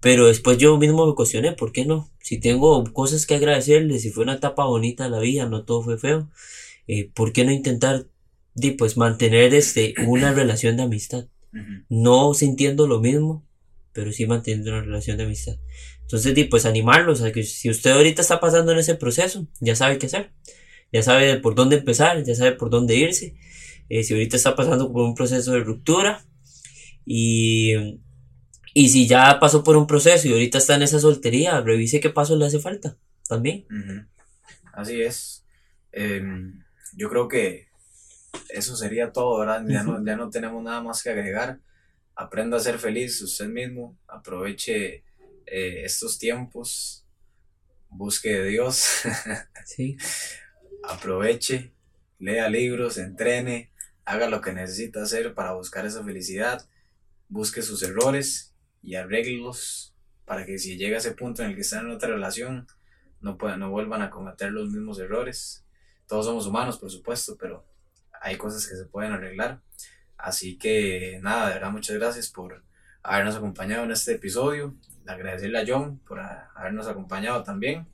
Pero 0.00 0.26
después 0.26 0.58
yo 0.58 0.76
mismo 0.76 1.06
me 1.06 1.14
cuestioné, 1.14 1.52
¿por 1.52 1.72
qué 1.72 1.84
no? 1.84 2.08
Si 2.20 2.38
tengo 2.38 2.84
cosas 2.92 3.26
que 3.26 3.34
agradecerle, 3.34 3.98
si 3.98 4.10
fue 4.10 4.22
una 4.22 4.34
etapa 4.34 4.64
bonita 4.64 5.08
la 5.08 5.18
vida, 5.18 5.46
no 5.46 5.64
todo 5.64 5.82
fue 5.82 5.98
feo, 5.98 6.30
eh, 6.86 7.10
¿por 7.12 7.32
qué 7.32 7.44
no 7.44 7.50
intentar 7.50 8.06
di, 8.54 8.72
pues, 8.72 8.96
mantener 8.96 9.54
este, 9.54 9.94
una 10.06 10.32
relación 10.32 10.76
de 10.76 10.84
amistad? 10.84 11.26
No 11.88 12.34
sintiendo 12.34 12.86
lo 12.86 13.00
mismo, 13.00 13.44
pero 13.92 14.12
sí 14.12 14.26
manteniendo 14.26 14.70
una 14.70 14.82
relación 14.82 15.16
de 15.16 15.24
amistad. 15.24 15.56
Entonces, 16.02 16.34
di, 16.34 16.44
pues 16.44 16.66
animarlos 16.66 17.22
a 17.22 17.32
que 17.32 17.42
si 17.42 17.70
usted 17.70 17.90
ahorita 17.90 18.22
está 18.22 18.38
pasando 18.38 18.72
en 18.72 18.78
ese 18.78 18.94
proceso, 18.94 19.48
ya 19.60 19.74
sabe 19.74 19.98
qué 19.98 20.06
hacer, 20.06 20.30
ya 20.92 21.02
sabe 21.02 21.38
por 21.38 21.54
dónde 21.54 21.76
empezar, 21.76 22.22
ya 22.22 22.34
sabe 22.34 22.52
por 22.52 22.70
dónde 22.70 22.94
irse. 22.94 23.34
Eh, 23.88 24.04
si 24.04 24.12
ahorita 24.12 24.36
está 24.36 24.54
pasando 24.54 24.92
por 24.92 25.02
un 25.02 25.14
proceso 25.14 25.52
de 25.52 25.60
ruptura, 25.60 26.27
y, 27.10 28.02
y 28.74 28.90
si 28.90 29.08
ya 29.08 29.38
pasó 29.40 29.64
por 29.64 29.78
un 29.78 29.86
proceso 29.86 30.28
y 30.28 30.32
ahorita 30.32 30.58
está 30.58 30.74
en 30.74 30.82
esa 30.82 31.00
soltería, 31.00 31.62
revise 31.62 32.00
qué 32.00 32.10
paso 32.10 32.36
le 32.36 32.44
hace 32.44 32.60
falta 32.60 32.98
también. 33.26 33.66
Así 34.74 35.00
es. 35.00 35.46
Em, 35.90 36.62
yo 36.92 37.08
creo 37.08 37.26
que 37.26 37.68
eso 38.50 38.76
sería 38.76 39.10
todo, 39.10 39.38
¿verdad? 39.40 39.64
Ya, 39.66 39.84
no, 39.84 40.04
ya 40.04 40.16
no 40.16 40.28
tenemos 40.28 40.62
nada 40.62 40.82
más 40.82 41.02
que 41.02 41.08
agregar. 41.08 41.60
Aprenda 42.14 42.58
a 42.58 42.60
ser 42.60 42.78
feliz 42.78 43.22
usted 43.22 43.48
mismo, 43.48 43.96
aproveche 44.06 45.02
eh, 45.46 45.84
estos 45.84 46.18
tiempos, 46.18 47.06
busque 47.88 48.34
de 48.34 48.48
Dios, 48.48 49.00
sí. 49.64 49.96
aproveche, 50.84 51.72
lea 52.18 52.50
libros, 52.50 52.98
entrene, 52.98 53.72
haga 54.04 54.28
lo 54.28 54.42
que 54.42 54.52
necesita 54.52 55.02
hacer 55.02 55.32
para 55.32 55.54
buscar 55.54 55.86
esa 55.86 56.04
felicidad 56.04 56.68
busque 57.28 57.62
sus 57.62 57.82
errores 57.82 58.54
y 58.82 58.94
arreglos 58.94 59.94
para 60.24 60.44
que 60.44 60.58
si 60.58 60.76
llega 60.76 60.96
a 60.96 60.98
ese 60.98 61.12
punto 61.12 61.42
en 61.42 61.50
el 61.50 61.54
que 61.54 61.62
están 61.62 61.86
en 61.86 61.92
otra 61.92 62.10
relación, 62.10 62.66
no, 63.20 63.38
puedan, 63.38 63.60
no 63.60 63.70
vuelvan 63.70 64.02
a 64.02 64.10
cometer 64.10 64.52
los 64.52 64.70
mismos 64.70 64.98
errores. 64.98 65.64
Todos 66.06 66.26
somos 66.26 66.46
humanos, 66.46 66.78
por 66.78 66.90
supuesto, 66.90 67.36
pero 67.38 67.66
hay 68.20 68.36
cosas 68.36 68.66
que 68.66 68.76
se 68.76 68.84
pueden 68.84 69.12
arreglar. 69.12 69.60
Así 70.16 70.58
que 70.58 71.18
nada, 71.22 71.48
de 71.48 71.54
verdad, 71.54 71.70
muchas 71.70 71.96
gracias 71.96 72.28
por 72.28 72.62
habernos 73.02 73.36
acompañado 73.36 73.84
en 73.84 73.92
este 73.92 74.12
episodio. 74.12 74.74
Agradecerle 75.06 75.58
a 75.58 75.64
John 75.66 75.98
por 76.06 76.20
habernos 76.20 76.86
acompañado 76.86 77.42
también. 77.42 77.86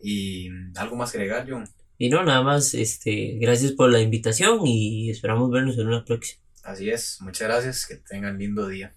Y 0.00 0.48
algo 0.76 0.96
más 0.96 1.12
que 1.12 1.18
agregar, 1.18 1.46
John. 1.48 1.68
Y 1.98 2.08
no, 2.08 2.22
nada 2.24 2.42
más, 2.42 2.74
este, 2.74 3.38
gracias 3.40 3.72
por 3.72 3.90
la 3.90 4.00
invitación 4.00 4.66
y 4.66 5.10
esperamos 5.10 5.50
vernos 5.50 5.78
en 5.78 5.88
una 5.88 6.04
próxima. 6.04 6.45
Así 6.66 6.90
es, 6.90 7.20
muchas 7.20 7.46
gracias, 7.46 7.86
que 7.86 7.94
tengan 7.94 8.38
lindo 8.38 8.66
día. 8.66 8.92